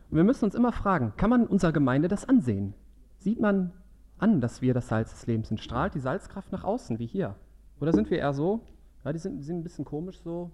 Und 0.10 0.18
wir 0.18 0.24
müssen 0.24 0.46
uns 0.46 0.56
immer 0.56 0.72
fragen, 0.72 1.14
kann 1.16 1.30
man 1.30 1.46
unserer 1.46 1.74
Gemeinde 1.74 2.08
das 2.08 2.28
ansehen? 2.28 2.74
Sieht 3.20 3.40
man 3.40 3.72
an, 4.18 4.42
dass 4.42 4.64
wir 4.64 4.74
das 4.74 4.88
Salz 4.88 5.12
des 5.12 5.28
Lebens 5.28 5.50
sind? 5.50 5.60
Strahlt 5.60 5.94
die 5.94 6.00
Salzkraft 6.00 6.52
nach 6.52 6.64
außen, 6.64 6.98
wie 6.98 7.06
hier? 7.06 7.36
Oder 7.80 7.94
sind 7.94 8.10
wir 8.10 8.18
eher 8.18 8.34
so, 8.34 8.62
ja, 9.06 9.14
die 9.14 9.20
sind, 9.20 9.44
sind 9.44 9.60
ein 9.60 9.64
bisschen 9.64 9.86
komisch 9.86 10.20
so, 10.22 10.50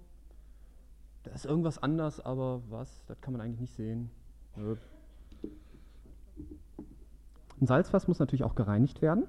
da 1.23 1.31
ist 1.31 1.45
irgendwas 1.45 1.81
anders, 1.81 2.19
aber 2.19 2.61
was, 2.69 3.05
das 3.05 3.21
kann 3.21 3.31
man 3.31 3.39
eigentlich 3.39 3.61
nicht 3.61 3.73
sehen. 3.73 4.09
Nö. 4.57 4.75
Ein 7.61 7.67
Salzfass 7.67 8.07
muss 8.07 8.19
natürlich 8.19 8.43
auch 8.43 8.55
gereinigt 8.55 9.01
werden, 9.01 9.25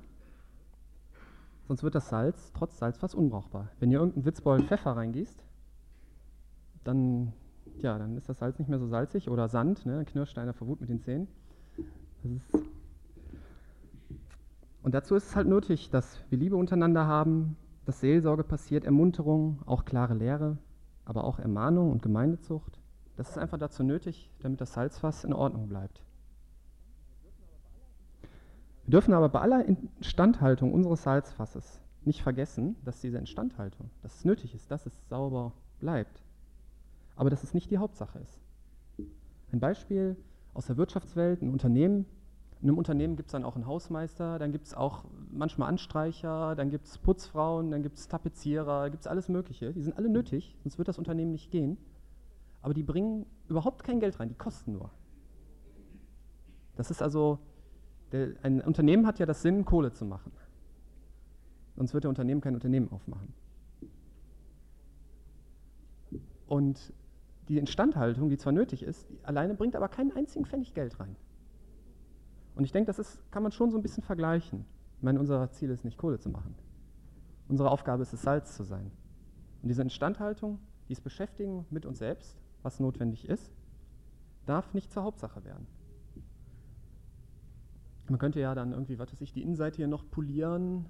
sonst 1.68 1.82
wird 1.82 1.94
das 1.94 2.08
Salz 2.08 2.52
trotz 2.52 2.78
Salzfass 2.78 3.14
unbrauchbar. 3.14 3.68
Wenn 3.80 3.90
ihr 3.90 3.98
irgendeinen 3.98 4.24
Witzbold 4.24 4.64
Pfeffer 4.64 4.96
reingießt, 4.96 5.44
dann, 6.84 7.32
ja, 7.78 7.98
dann 7.98 8.16
ist 8.16 8.28
das 8.28 8.38
Salz 8.38 8.58
nicht 8.58 8.68
mehr 8.68 8.78
so 8.78 8.87
salzig 8.87 9.28
oder 9.30 9.48
Sand, 9.48 9.87
ne? 9.87 9.96
dann 9.96 10.06
knirscht 10.06 10.38
einer 10.38 10.52
vor 10.52 10.66
Wut 10.68 10.80
mit 10.80 10.90
den 10.90 11.00
Zähnen. 11.00 11.28
Und 14.82 14.94
dazu 14.94 15.14
ist 15.14 15.28
es 15.28 15.37
halt 15.37 15.48
nötig, 15.48 15.90
dass 15.90 16.18
wir 16.30 16.38
Liebe 16.38 16.56
untereinander 16.56 17.06
haben, 17.06 17.56
dass 17.84 18.00
Seelsorge 18.00 18.44
passiert, 18.44 18.84
Ermunterung, 18.84 19.60
auch 19.66 19.84
klare 19.84 20.14
Lehre, 20.14 20.58
aber 21.04 21.24
auch 21.24 21.38
Ermahnung 21.38 21.90
und 21.90 22.02
Gemeindezucht. 22.02 22.78
Das 23.16 23.30
ist 23.30 23.38
einfach 23.38 23.58
dazu 23.58 23.82
nötig, 23.82 24.30
damit 24.40 24.60
das 24.60 24.72
Salzfass 24.72 25.24
in 25.24 25.32
Ordnung 25.32 25.68
bleibt. 25.68 26.02
Wir 28.87 28.92
dürfen 28.92 29.14
aber 29.14 29.31
bei 29.31 29.40
aller 29.40 29.64
Instandhaltung 29.64 30.73
unseres 30.73 31.03
Salzfasses 31.03 31.81
nicht 32.05 32.23
vergessen, 32.23 32.77
dass 32.85 33.01
diese 33.01 33.16
Instandhaltung, 33.16 33.90
dass 34.03 34.16
es 34.16 34.25
nötig 34.25 34.55
ist, 34.55 34.70
dass 34.70 34.85
es 34.85 35.09
sauber 35.09 35.53
bleibt, 35.81 36.23
aber 37.16 37.31
dass 37.31 37.42
es 37.42 37.55
nicht 37.55 37.70
die 37.70 37.79
Hauptsache 37.79 38.18
ist. 38.18 38.40
Ein 39.53 39.61
Beispiel 39.61 40.16
aus 40.53 40.66
der 40.66 40.77
Wirtschaftswelt, 40.77 41.40
ein 41.40 41.51
Unternehmen. 41.51 42.05
In 42.61 42.68
einem 42.68 42.79
Unternehmen 42.79 43.16
gibt 43.16 43.29
es 43.29 43.33
dann 43.33 43.44
auch 43.44 43.57
einen 43.57 43.66
Hausmeister, 43.66 44.38
dann 44.38 44.53
gibt 44.53 44.66
es 44.66 44.75
auch 44.75 45.05
manchmal 45.31 45.68
Anstreicher, 45.68 46.55
dann 46.55 46.70
gibt 46.70 46.87
es 46.87 46.99
Putzfrauen, 46.99 47.70
dann 47.70 47.83
gibt 47.83 47.97
es 47.97 48.09
Tapezierer, 48.09 48.90
gibt 48.90 49.03
es 49.03 49.07
alles 49.07 49.29
Mögliche. 49.29 49.73
Die 49.73 49.83
sind 49.83 49.97
alle 49.97 50.09
nötig, 50.09 50.57
sonst 50.62 50.79
wird 50.79 50.88
das 50.88 50.99
Unternehmen 50.99 51.33
nicht 51.33 51.51
gehen. 51.51 51.79
Aber 52.62 52.75
die 52.75 52.83
bringen 52.83 53.27
überhaupt 53.49 53.83
kein 53.85 54.01
Geld 54.01 54.18
rein, 54.20 54.29
die 54.29 54.35
kosten 54.35 54.73
nur. 54.73 54.90
Das 56.77 56.90
ist 56.90 57.03
also, 57.03 57.38
der, 58.14 58.29
ein 58.44 58.61
Unternehmen 58.61 59.07
hat 59.07 59.18
ja 59.18 59.27
das 59.27 59.42
Sinn, 59.42 59.64
Kohle 59.64 59.92
zu 59.92 60.05
machen. 60.05 60.31
Sonst 61.77 61.92
wird 61.94 62.05
der 62.05 62.09
Unternehmen 62.09 62.40
kein 62.40 62.55
Unternehmen 62.55 62.90
aufmachen. 62.92 63.35
Und 66.46 66.92
die 67.48 67.59
Instandhaltung, 67.59 68.29
die 68.29 68.38
zwar 68.38 68.53
nötig 68.53 68.85
ist, 68.85 69.09
alleine 69.24 69.55
bringt 69.55 69.74
aber 69.74 69.88
keinen 69.88 70.12
einzigen 70.12 70.46
Pfennig 70.46 70.74
Geld 70.74 71.00
rein. 71.00 71.16
Und 72.55 72.64
ich 72.64 72.70
denke, 72.70 72.87
das 72.87 73.00
ist, 73.00 73.20
kann 73.33 73.42
man 73.42 73.50
schon 73.50 73.72
so 73.72 73.77
ein 73.77 73.83
bisschen 73.83 74.05
vergleichen. 74.05 74.64
Ich 74.98 75.03
meine, 75.03 75.18
unser 75.18 75.50
Ziel 75.50 75.70
ist 75.70 75.85
nicht 75.85 75.98
Kohle 75.98 76.20
zu 76.20 76.31
machen. 76.31 76.55
Unsere 77.48 77.68
Aufgabe 77.70 78.03
ist 78.03 78.12
es, 78.12 78.22
Salz 78.22 78.57
zu 78.57 78.62
sein. 78.62 78.92
Und 79.61 79.68
diese 79.68 79.83
Instandhaltung, 79.83 80.61
dieses 80.88 81.03
Beschäftigen 81.03 81.66
mit 81.70 81.85
uns 81.85 81.98
selbst, 81.98 82.38
was 82.62 82.79
notwendig 82.79 83.29
ist, 83.29 83.53
darf 84.46 84.72
nicht 84.72 84.92
zur 84.92 85.03
Hauptsache 85.03 85.44
werden. 85.44 85.66
Man 88.08 88.18
könnte 88.18 88.40
ja 88.40 88.54
dann 88.54 88.72
irgendwie, 88.72 88.98
was 88.98 89.12
weiß 89.12 89.20
ich, 89.22 89.32
die 89.32 89.42
Innenseite 89.42 89.76
hier 89.76 89.88
noch 89.88 90.08
polieren, 90.10 90.86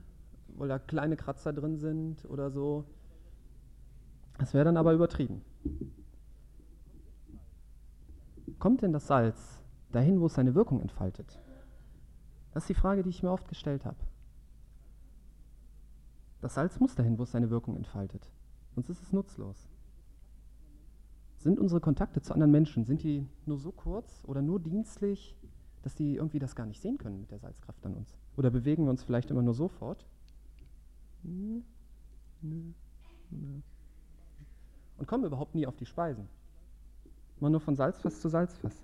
weil 0.49 0.69
da 0.69 0.79
kleine 0.79 1.17
Kratzer 1.17 1.53
drin 1.53 1.77
sind 1.79 2.25
oder 2.25 2.51
so. 2.51 2.85
Das 4.39 4.53
wäre 4.53 4.65
dann 4.65 4.77
aber 4.77 4.93
übertrieben. 4.93 5.43
Kommt 8.59 8.83
denn 8.83 8.93
das 8.93 9.07
Salz 9.07 9.61
dahin, 9.93 10.21
wo 10.21 10.27
es 10.27 10.35
seine 10.35 10.55
Wirkung 10.55 10.81
entfaltet? 10.81 11.39
Das 12.53 12.65
ist 12.65 12.69
die 12.69 12.75
Frage, 12.75 13.03
die 13.03 13.11
ich 13.11 13.23
mir 13.23 13.31
oft 13.31 13.49
gestellt 13.49 13.85
habe. 13.85 13.99
Das 16.41 16.55
Salz 16.55 16.79
muss 16.81 16.95
dahin, 16.95 17.19
wo 17.19 17.23
es 17.23 17.33
seine 17.33 17.51
Wirkung 17.51 17.77
entfaltet. 17.77 18.31
Sonst 18.75 18.91
ist 18.91 19.03
es 19.03 19.13
nutzlos. 19.13 19.69
Sind 21.37 21.59
unsere 21.59 21.81
Kontakte 21.81 22.21
zu 22.23 22.33
anderen 22.33 22.53
Menschen, 22.53 22.85
sind 22.85 23.03
die 23.03 23.27
nur 23.47 23.59
so 23.59 23.73
kurz 23.73 24.23
oder 24.25 24.43
nur 24.43 24.61
dienstlich, 24.61 25.37
dass 25.85 25.95
die 25.95 26.17
irgendwie 26.17 26.39
das 26.39 26.57
gar 26.57 26.67
nicht 26.67 26.81
sehen 26.81 26.97
können 26.97 27.21
mit 27.21 27.31
der 27.31 27.39
Salzkraft 27.39 27.85
an 27.85 27.95
uns? 27.95 28.17
Oder 28.37 28.51
bewegen 28.51 28.85
wir 28.85 28.91
uns 28.91 29.03
vielleicht 29.03 29.31
immer 29.31 29.43
nur 29.43 29.55
sofort? 29.55 30.07
Und 31.23 31.65
kommen 35.07 35.25
überhaupt 35.25 35.55
nie 35.55 35.67
auf 35.67 35.77
die 35.77 35.87
Speisen. 35.87 36.29
Immer 37.39 37.51
nur 37.51 37.61
von 37.61 37.77
Salzfass 37.77 38.21
zu 38.21 38.29
Salzfass. 38.29 38.83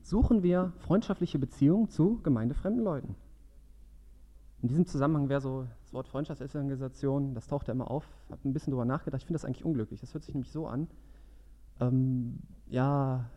Suchen 0.00 0.42
wir 0.42 0.72
freundschaftliche 0.78 1.38
Beziehungen 1.38 1.90
zu 1.90 2.22
gemeindefremden 2.22 2.82
Leuten. 2.82 3.16
In 4.62 4.68
diesem 4.68 4.86
Zusammenhang 4.86 5.28
wäre 5.28 5.40
so 5.40 5.66
das 5.82 5.92
Wort 5.92 6.08
Freundschaftsorganisation, 6.08 7.34
das 7.34 7.48
taucht 7.48 7.68
ja 7.68 7.74
immer 7.74 7.90
auf. 7.90 8.08
Ich 8.26 8.32
habe 8.32 8.48
ein 8.48 8.52
bisschen 8.52 8.70
darüber 8.70 8.86
nachgedacht. 8.86 9.20
Ich 9.20 9.26
finde 9.26 9.36
das 9.36 9.44
eigentlich 9.44 9.64
unglücklich. 9.64 10.00
Das 10.00 10.14
hört 10.14 10.24
sich 10.24 10.34
nämlich 10.34 10.50
so 10.50 10.66
an. 10.66 10.88
Ähm, 11.80 12.38
ja, 12.68 13.28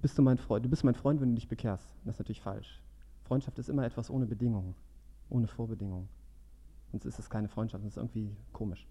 bist 0.00 0.18
du 0.18 0.22
mein 0.22 0.38
Freund? 0.38 0.64
Du 0.64 0.68
bist 0.68 0.84
mein 0.84 0.94
Freund, 0.94 1.20
wenn 1.20 1.30
du 1.30 1.34
dich 1.36 1.48
bekehrst. 1.48 1.96
Das 2.04 2.16
ist 2.16 2.18
natürlich 2.18 2.40
falsch. 2.40 2.82
Freundschaft 3.24 3.58
ist 3.58 3.68
immer 3.68 3.84
etwas 3.84 4.10
ohne 4.10 4.26
Bedingungen, 4.26 4.74
ohne 5.30 5.46
Vorbedingungen. 5.46 6.08
Sonst 6.90 7.06
ist 7.06 7.18
es 7.18 7.30
keine 7.30 7.48
Freundschaft, 7.48 7.84
das 7.84 7.92
ist 7.92 7.96
irgendwie 7.96 8.36
komisch. 8.52 8.86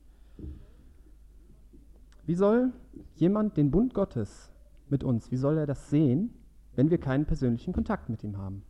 Wie 2.25 2.35
soll 2.35 2.73
jemand 3.15 3.57
den 3.57 3.71
Bund 3.71 3.93
Gottes 3.93 4.51
mit 4.89 5.03
uns, 5.03 5.31
wie 5.31 5.37
soll 5.37 5.57
er 5.57 5.65
das 5.65 5.89
sehen, 5.89 6.33
wenn 6.75 6.89
wir 6.89 6.97
keinen 6.97 7.25
persönlichen 7.25 7.73
Kontakt 7.73 8.09
mit 8.09 8.23
ihm 8.23 8.37
haben? 8.37 8.63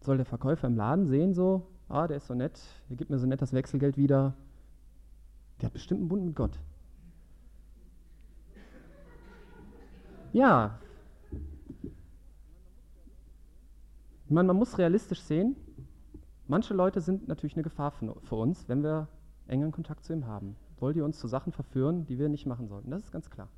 Soll 0.00 0.16
der 0.16 0.26
Verkäufer 0.26 0.66
im 0.66 0.76
Laden 0.76 1.06
sehen, 1.06 1.34
so, 1.34 1.68
ah, 1.88 2.08
der 2.08 2.16
ist 2.16 2.26
so 2.26 2.34
nett, 2.34 2.60
der 2.88 2.96
gibt 2.96 3.10
mir 3.10 3.18
so 3.18 3.26
nett 3.26 3.42
das 3.42 3.52
Wechselgeld 3.52 3.96
wieder. 3.96 4.34
Der 5.60 5.66
hat 5.66 5.72
bestimmt 5.74 6.00
einen 6.00 6.08
Bund 6.08 6.24
mit 6.24 6.34
Gott. 6.34 6.58
Ja. 10.32 10.78
Ich 14.24 14.30
meine, 14.30 14.46
man 14.46 14.56
muss 14.56 14.78
realistisch 14.78 15.20
sehen, 15.20 15.56
Manche 16.52 16.74
Leute 16.74 17.00
sind 17.00 17.28
natürlich 17.28 17.54
eine 17.54 17.62
Gefahr 17.62 17.92
für 17.92 18.34
uns, 18.34 18.68
wenn 18.68 18.82
wir 18.82 19.08
engen 19.46 19.72
Kontakt 19.72 20.04
zu 20.04 20.12
ihm 20.12 20.26
haben. 20.26 20.54
Wollen 20.80 20.92
die 20.92 21.00
uns 21.00 21.18
zu 21.18 21.26
Sachen 21.26 21.50
verführen, 21.50 22.04
die 22.04 22.18
wir 22.18 22.28
nicht 22.28 22.44
machen 22.44 22.68
sollten? 22.68 22.90
Das 22.90 23.04
ist 23.04 23.10
ganz 23.10 23.30
klar. 23.30 23.48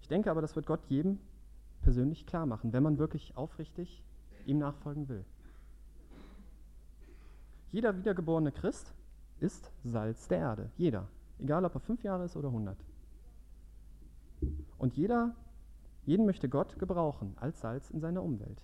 Ich 0.00 0.06
denke 0.06 0.30
aber, 0.30 0.40
das 0.40 0.54
wird 0.54 0.66
Gott 0.66 0.84
jedem 0.88 1.18
persönlich 1.82 2.26
klar 2.26 2.46
machen, 2.46 2.72
wenn 2.72 2.84
man 2.84 2.98
wirklich 2.98 3.36
aufrichtig 3.36 4.04
ihm 4.46 4.58
nachfolgen 4.58 5.08
will. 5.08 5.24
Jeder 7.72 7.96
wiedergeborene 7.96 8.52
Christ 8.52 8.94
ist 9.40 9.72
Salz 9.82 10.28
der 10.28 10.38
Erde. 10.38 10.70
Jeder. 10.76 11.08
Egal, 11.40 11.64
ob 11.64 11.74
er 11.74 11.80
fünf 11.80 12.04
Jahre 12.04 12.26
ist 12.26 12.36
oder 12.36 12.52
hundert. 12.52 12.78
Und 14.78 14.94
jeder, 14.94 15.34
jeden 16.10 16.26
möchte 16.26 16.48
Gott 16.48 16.76
gebrauchen 16.76 17.36
als 17.36 17.60
Salz 17.60 17.88
in 17.88 18.00
seiner 18.00 18.24
Umwelt. 18.24 18.60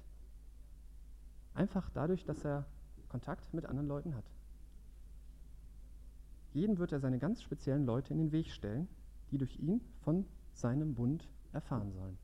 Einfach 1.55 1.89
dadurch, 1.91 2.25
dass 2.25 2.45
er 2.45 2.67
Kontakt 3.09 3.55
mit 3.55 3.67
anderen 3.67 3.87
Leuten 3.87 4.17
hat. 4.17 4.25
Jedem 6.55 6.79
wird 6.79 6.91
er 6.91 6.99
seine 6.99 7.21
ganz 7.21 7.41
speziellen 7.43 7.87
Leute 7.87 8.13
in 8.13 8.19
den 8.19 8.33
Weg 8.33 8.51
stellen, 8.51 8.89
die 9.31 9.39
durch 9.39 9.61
ihn 9.61 9.81
von 10.01 10.27
seinem 10.55 10.95
Bund 10.95 11.29
erfahren 11.53 11.93
sollen. 11.93 12.19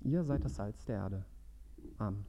Ihr 0.00 0.24
seid 0.24 0.42
das 0.42 0.54
Salz 0.54 0.82
der 0.86 0.96
Erde. 0.96 1.26
Amen. 1.98 2.24